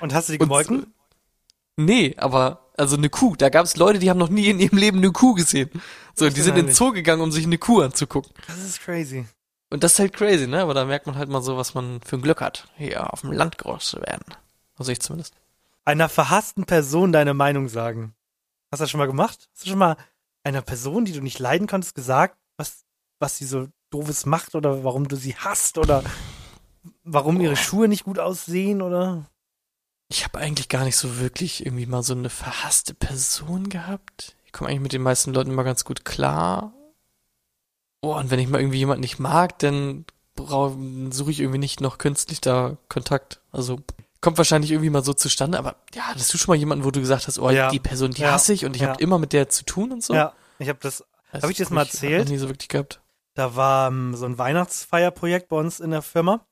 [0.00, 0.94] Und hast du die Und- gemolken?
[1.76, 3.36] Nee, aber also eine Kuh.
[3.36, 5.70] Da gab's Leute, die haben noch nie in ihrem Leben eine Kuh gesehen.
[6.14, 8.32] So, die sind in den Zoo gegangen, um sich eine Kuh anzugucken.
[8.46, 9.26] Das ist crazy.
[9.70, 10.60] Und das ist halt crazy, ne?
[10.62, 13.20] Aber da merkt man halt mal so, was man für ein Glück hat, hier auf
[13.22, 14.24] dem Land groß zu werden.
[14.76, 15.34] Also ich zumindest.
[15.84, 18.14] Einer verhassten Person deine Meinung sagen.
[18.70, 19.48] Hast du das schon mal gemacht?
[19.54, 19.96] Hast du schon mal
[20.44, 22.84] einer Person, die du nicht leiden konntest, gesagt, was,
[23.20, 26.02] was sie so doofes macht oder warum du sie hasst oder
[27.04, 29.26] warum ihre Schuhe nicht gut aussehen oder?
[30.08, 34.36] Ich habe eigentlich gar nicht so wirklich irgendwie mal so eine verhasste Person gehabt.
[34.44, 36.72] Ich komme eigentlich mit den meisten Leuten immer ganz gut klar.
[38.02, 40.04] Oh, und wenn ich mal irgendwie jemanden nicht mag, dann
[41.10, 43.40] suche ich irgendwie nicht noch künstlich da Kontakt.
[43.52, 43.80] Also
[44.22, 47.00] kommt wahrscheinlich irgendwie mal so zustande, aber ja, hattest du schon mal jemanden, wo du
[47.00, 47.68] gesagt hast, oh, Ja.
[47.70, 48.32] die Person, die Ja.
[48.32, 48.88] hasse ich und ich Ja.
[48.88, 50.14] habe immer mit der zu tun und so?
[50.14, 52.24] Ja, ich habe das, Das Hab ich das mal Ich erzählt?
[52.24, 53.00] noch nie so wirklich gehabt.
[53.34, 56.44] da war ähm, so ein Weihnachtsfeierprojekt bei uns in der Firma.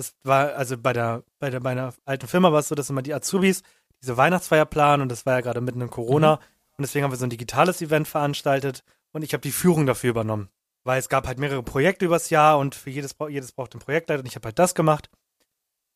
[0.00, 2.88] Das war, also bei der, bei der, bei einer alten Firma war es so, dass
[2.88, 3.62] immer die Azubis
[4.00, 6.36] diese Weihnachtsfeier planen und das war ja gerade mitten in Corona
[6.78, 8.82] und deswegen haben wir so ein digitales Event veranstaltet
[9.12, 10.48] und ich habe die Führung dafür übernommen.
[10.84, 14.20] Weil es gab halt mehrere Projekte übers Jahr und für jedes, jedes braucht einen Projektleiter
[14.20, 15.10] und ich habe halt das gemacht.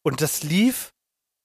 [0.02, 0.92] Und das lief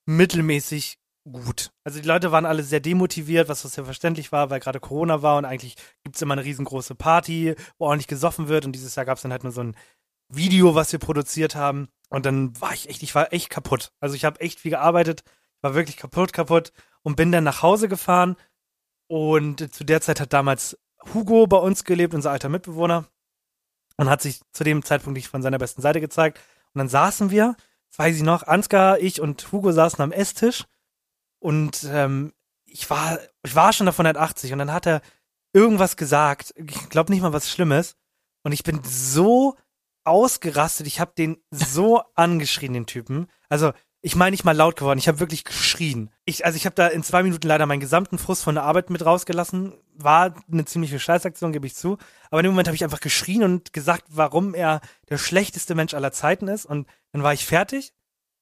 [0.05, 0.99] mittelmäßig
[1.31, 1.71] gut.
[1.85, 5.37] Also die Leute waren alle sehr demotiviert, was sehr verständlich war, weil gerade Corona war
[5.37, 9.21] und eigentlich gibt's immer eine riesengroße Party, wo ordentlich gesoffen wird und dieses Jahr gab's
[9.21, 9.77] dann halt nur so ein
[10.27, 13.91] Video, was wir produziert haben und dann war ich echt, ich war echt kaputt.
[13.99, 15.23] Also ich habe echt viel gearbeitet,
[15.61, 18.35] war wirklich kaputt, kaputt und bin dann nach Hause gefahren.
[19.07, 20.77] Und zu der Zeit hat damals
[21.13, 23.05] Hugo bei uns gelebt, unser alter Mitbewohner
[23.97, 26.39] und hat sich zu dem Zeitpunkt nicht von seiner besten Seite gezeigt.
[26.73, 27.55] Und dann saßen wir,
[27.89, 30.65] das weiß ich noch, Ansgar, ich und Hugo saßen am Esstisch.
[31.39, 32.33] Und ähm,
[32.65, 35.01] ich war, ich war schon davon 180 und dann hat er
[35.53, 37.95] irgendwas gesagt, ich glaube nicht mal was Schlimmes.
[38.43, 39.55] Und ich bin so
[40.09, 43.27] ausgerastet, ich habe den so angeschrien, den Typen.
[43.47, 46.09] Also ich meine nicht mal laut geworden, ich habe wirklich geschrien.
[46.23, 48.89] Ich, also ich habe da in zwei Minuten leider meinen gesamten Frust von der Arbeit
[48.89, 49.73] mit rausgelassen.
[49.93, 51.97] War eine ziemliche Scheißaktion, gebe ich zu.
[52.31, 54.79] Aber in dem Moment habe ich einfach geschrien und gesagt, warum er
[55.09, 56.65] der schlechteste Mensch aller Zeiten ist.
[56.65, 57.93] Und dann war ich fertig.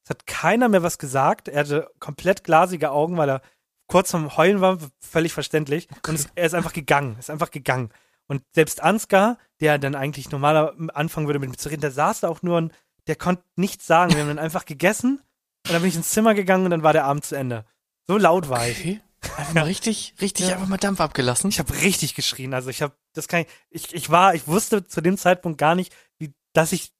[0.03, 1.47] Es hat keiner mehr was gesagt.
[1.47, 3.41] Er hatte komplett glasige Augen, weil er
[3.87, 5.87] kurz vom Heulen war, völlig verständlich.
[6.07, 7.89] Und es, er ist einfach gegangen, ist einfach gegangen.
[8.27, 12.21] Und selbst Ansgar, der dann eigentlich normaler anfangen würde mit mir zu reden, der saß
[12.21, 12.73] da auch nur und
[13.07, 14.13] der konnte nichts sagen.
[14.13, 15.21] Wir haben dann einfach gegessen
[15.65, 17.65] und dann bin ich ins Zimmer gegangen und dann war der Abend zu Ende.
[18.05, 18.79] So laut war ich.
[18.79, 19.01] Okay.
[19.37, 20.55] Einfach mal richtig, richtig Ja.
[20.55, 21.49] einfach mal Dampf abgelassen.
[21.49, 22.53] Ich habe richtig geschrien.
[22.53, 25.73] Also ich habe, das kann ich, ich, ich war, ich wusste zu dem Zeitpunkt gar
[25.73, 26.93] nicht, wie, dass ich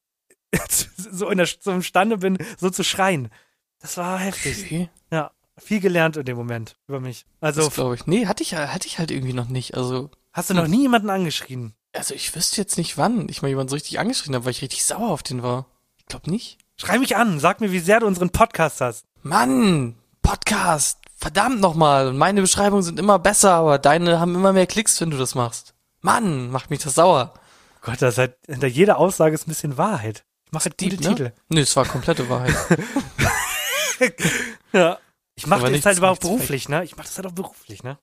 [0.98, 3.30] so in der, so imstande bin, so zu schreien.
[3.80, 4.66] Das war heftig.
[4.66, 4.90] Okay.
[5.12, 7.26] Ja, viel gelernt in dem Moment über mich.
[7.40, 8.08] Also glaube ich.
[8.08, 9.76] Nee, hatte ich, hatte ich halt irgendwie noch nicht.
[9.76, 11.74] Also, hast du noch nie jemanden angeschrien?
[11.94, 14.62] also ich wüsste jetzt nicht wann ich mal jemanden so richtig angeschrien habe, weil ich
[14.62, 15.66] richtig sauer auf den war.
[15.98, 16.60] Ich glaube nicht.
[16.80, 19.06] Schrei mich an, sag mir, wie sehr du unseren Podcast hast.
[19.24, 21.00] Mann, Podcast.
[21.16, 22.14] Verdammt nochmal.
[22.14, 25.74] Meine Beschreibungen sind immer besser, aber deine haben immer mehr Klicks, wenn du das machst.
[26.02, 27.34] Mann, macht mich das sauer.
[27.82, 30.24] Gott, das ist halt, hinter jeder Aussage ist ein bisschen Wahrheit.
[30.46, 31.02] Ich mache halt gute ne?
[31.02, 31.32] Titel.
[31.50, 32.56] Nee, es war komplette Wahrheit.
[34.74, 35.00] Ja.
[35.36, 36.84] Ich mache das nichts- halt aber auch beruflich, ne?
[36.84, 37.98] Ich mache das halt auch beruflich, ne?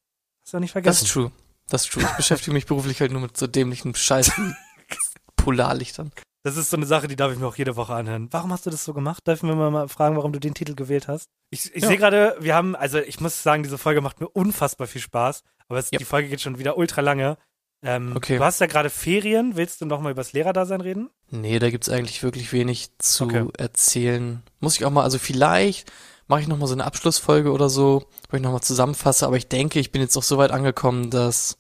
[0.45, 1.05] Hast du auch nicht Das vergessen.
[1.05, 1.33] ist true.
[1.69, 2.03] Das ist true.
[2.03, 4.55] Ich beschäftige mich beruflich halt nur mit so dämlichen Scheiß wie
[5.37, 6.13] Polarlichtern.
[6.43, 8.29] Das ist so eine Sache, die darf ich mir auch jede Woche anhören.
[8.31, 9.23] Warum hast du das so gemacht?
[9.25, 11.29] Darf ich mir mal fragen, warum du den Titel gewählt hast?
[11.51, 11.89] Ich, ich Ja.
[11.89, 15.43] sehe gerade, wir haben, also ich muss sagen, diese Folge macht mir unfassbar viel Spaß.
[15.69, 15.99] Aber es, Ja.
[15.99, 17.39] die Folge geht schon wieder ultra lange.
[17.83, 18.37] Ähm, Okay.
[18.37, 19.57] Du hast ja gerade Ferien.
[19.57, 21.09] Willst du noch mal übers Lehrerdasein reden?
[21.31, 23.47] Nee, da gibt's eigentlich wirklich wenig zu Okay.
[23.57, 24.43] erzählen.
[24.61, 25.91] Muss ich auch mal, also vielleicht
[26.27, 29.37] mache ich noch mal so eine Abschlussfolge oder so, wo ich noch mal zusammenfasse, aber
[29.37, 31.59] ich denke, ich bin jetzt auch so weit angekommen, dass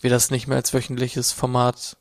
[0.00, 1.96] wir das nicht mehr als wöchentliches Format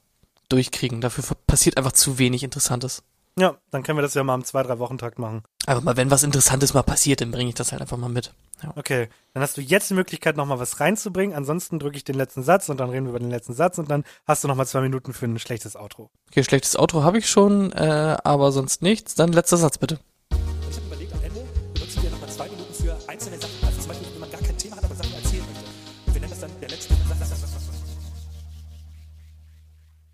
[0.50, 1.02] durchkriegen.
[1.02, 3.04] Dafür passiert einfach zu wenig Interessantes.
[3.40, 5.44] Ja, dann können wir das ja mal am zwei, drei Wochentakt machen.
[5.68, 8.34] Aber mal, wenn was Interessantes mal passiert, dann bringe ich das halt einfach mal mit.
[8.76, 11.36] Okay, dann hast du jetzt die Möglichkeit, noch mal was reinzubringen.
[11.36, 13.92] Ansonsten drücke ich den letzten Satz und dann reden wir über den letzten Satz und
[13.92, 16.10] dann hast du noch mal zwei Minuten für ein schlechtes Outro.
[16.30, 19.14] Okay, schlechtes Outro habe ich schon, äh, aber sonst nichts.
[19.14, 20.00] Dann letzter Satz bitte.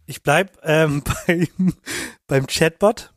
[0.05, 1.73] Ich bleib ähm, beim,
[2.27, 3.13] beim Chatbot.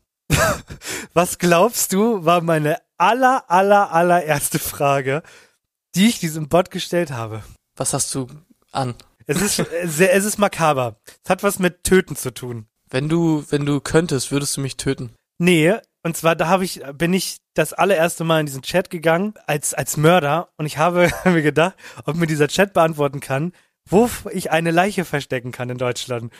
[1.13, 5.23] Was glaubst du, war meine aller, aller, allererste Frage,
[5.95, 7.43] die ich diesem Bot gestellt habe.
[7.75, 8.27] Was hast du
[8.71, 8.95] an?
[9.25, 10.97] Es ist, äh, sehr, es ist makaber.
[11.23, 12.67] Es hat was mit Töten zu tun.
[12.89, 15.13] Wenn du, wenn du könntest, würdest du mich töten.
[15.37, 19.33] Nee, und zwar da habe ich, bin ich das allererste Mal in diesen Chat gegangen
[19.45, 21.75] als, als Mörder und ich habe mir gedacht,
[22.05, 23.51] ob mir dieser Chat beantworten kann,
[23.89, 26.31] wo ich eine Leiche verstecken kann in Deutschland.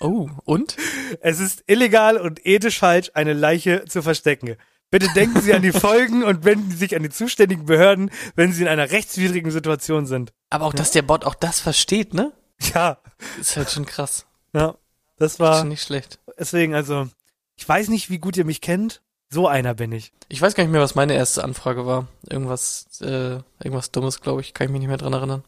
[0.00, 0.76] Oh, und?
[1.20, 4.56] Es ist illegal und ethisch falsch, eine Leiche zu verstecken.
[4.90, 8.52] Bitte denken Sie an die Folgen und wenden Sie sich an die zuständigen Behörden, wenn
[8.52, 10.32] Sie in einer rechtswidrigen Situation sind.
[10.50, 12.32] Aber auch, dass der Bot auch das versteht, ne?
[12.74, 12.98] Ja,
[13.40, 14.26] Ist halt schon krass.
[14.52, 14.76] ja,
[15.16, 16.20] das Ist war schon nicht schlecht.
[16.38, 17.08] deswegen also,
[17.56, 19.00] ich weiß nicht, wie gut ihr mich kennt.
[19.30, 20.12] So einer bin ich.
[20.28, 22.06] Ich weiß gar nicht mehr, was meine erste Anfrage war.
[22.28, 24.54] Irgendwas, äh, irgendwas Dummes, glaube ich.
[24.54, 25.42] Kann ich mich nicht mehr dran erinnern.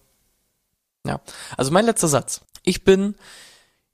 [1.07, 1.21] Ja.
[1.57, 2.41] Also mein letzter Satz.
[2.63, 3.15] Ich bin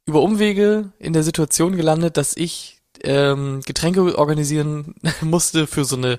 [0.07, 6.19] über Umwege in der Situation gelandet, dass ich ähm, Getränke organisieren musste für so eine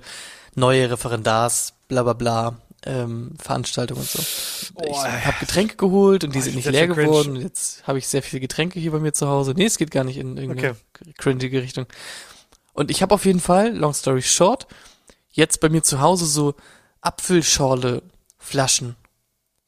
[0.56, 4.20] neue Referendars, bla bla bla, ähm, Veranstaltung und so.
[4.20, 5.26] ich Boah.
[5.26, 7.36] habe Getränke geholt und die Boah, sind nicht leer geworden.
[7.38, 9.54] Jetzt habe ich sehr viele Getränke hier bei mir zu Hause.
[9.56, 10.76] Nee, es geht gar nicht in irgendeine
[11.18, 11.86] cringige Richtung.
[12.74, 14.68] Und ich habe auf jeden Fall, long story short,
[15.32, 16.56] jetzt bei mir zu Hause so
[17.02, 18.02] Apfelschorle
[18.38, 18.96] Flaschen,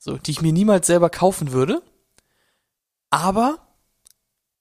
[0.05, 1.81] so die ich mir niemals selber kaufen würde,
[3.09, 3.57] aber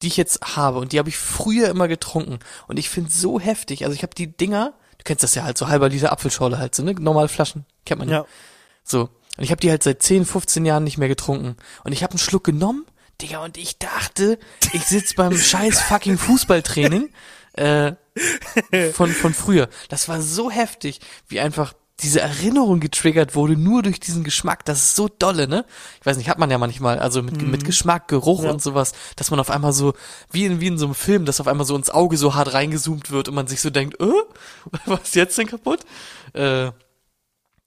[0.00, 3.38] die ich jetzt habe und die habe ich früher immer getrunken und ich finde so
[3.38, 3.84] heftig.
[3.84, 6.74] Also ich habe die Dinger, du kennst das ja halt so halber Liter Apfelschorle halt
[6.74, 8.20] so ne, normale Flaschen kennt man ja.
[8.20, 8.26] Ja.
[8.84, 9.10] So.
[9.36, 11.56] Und ich habe die halt seit 10, 15 Jahren nicht mehr getrunken.
[11.82, 12.86] Und ich habe einen Schluck genommen,
[13.20, 14.38] Digga, und ich dachte,
[14.72, 17.10] ich sitz beim scheiß fucking Fußballtraining
[17.52, 17.92] äh,
[18.94, 19.68] von, von früher.
[19.90, 24.64] Das war so heftig, wie einfach diese Erinnerung getriggert wurde, nur durch diesen Geschmack.
[24.64, 25.64] Das ist so dolle, ne?
[26.00, 28.50] Ich weiß nicht, hat man ja manchmal, also mit, mit Geschmack, Geruch Ja.
[28.50, 29.94] und sowas, dass man auf einmal so,
[30.30, 32.52] wie in, wie in so einem Film, dass auf einmal so ins Auge so hart
[32.52, 34.06] reingezoomt wird und man sich so denkt, äh,
[34.86, 35.80] was ist jetzt denn kaputt?
[36.32, 36.72] Äh,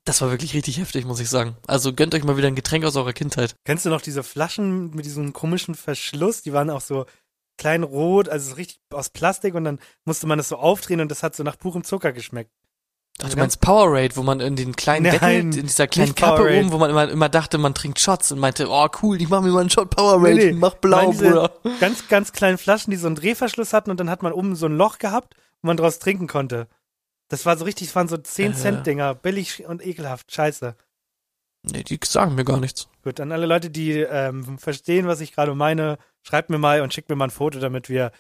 [0.04, 1.56] das war wirklich richtig heftig, muss ich sagen.
[1.68, 3.56] Also gönnt euch mal wieder ein Getränk aus eurer Kindheit.
[3.66, 6.42] Kennst du noch diese Flaschen mit diesem komischen Verschluss?
[6.42, 7.06] Die waren auch so
[7.58, 11.10] klein rot, also so richtig aus Plastik und dann musste man das so aufdrehen und
[11.10, 12.52] das hat so nach purem Zucker geschmeckt.
[13.24, 16.44] Ach, du meinst Powerade, wo man in den kleinen Nein, Deckel, in dieser kleinen Kappe
[16.44, 16.60] Powerade.
[16.60, 19.42] oben, wo man immer, immer dachte, man trinkt Shots und meinte, oh cool, ich mach
[19.42, 20.54] mir mal einen Shot Powerade, Nee, nee.
[20.54, 21.52] mach blau, Bruder.
[21.80, 24.68] Ganz, ganz kleinen Flaschen, die so einen Drehverschluss hatten und dann hat man oben so
[24.68, 26.68] ein Loch gehabt, wo man draus trinken konnte.
[27.30, 28.56] Das war so richtig, das waren so 10 Äh.
[28.56, 30.76] Cent Dinger, billig und ekelhaft, scheiße.
[31.64, 32.88] Nee, die sagen mir gar nichts.
[33.04, 36.94] Gut, an alle Leute, die ähm, verstehen, was ich gerade meine, schreibt mir mal und
[36.94, 38.12] schickt mir mal ein Foto, damit wir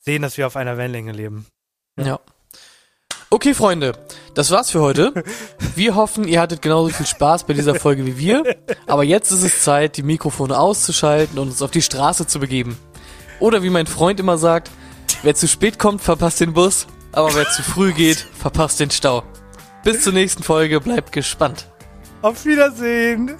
[0.00, 1.46] sehen, dass wir auf einer Wellenlänge leben.
[1.98, 2.20] Ja.
[3.38, 3.92] Okay, Freunde,
[4.34, 5.14] das war's für heute.
[5.76, 8.56] Wir hoffen, ihr hattet genauso viel Spaß bei dieser Folge wie wir.
[8.88, 12.76] Aber jetzt ist es Zeit, die Mikrofone auszuschalten und uns auf die Straße zu begeben.
[13.38, 14.72] Oder wie mein Freund immer sagt,
[15.22, 19.22] wer zu spät kommt, verpasst den Bus, aber wer zu früh geht, verpasst den Stau.
[19.84, 21.68] Bis zur nächsten Folge, bleibt gespannt.
[22.22, 23.36] Auf Wiedersehen!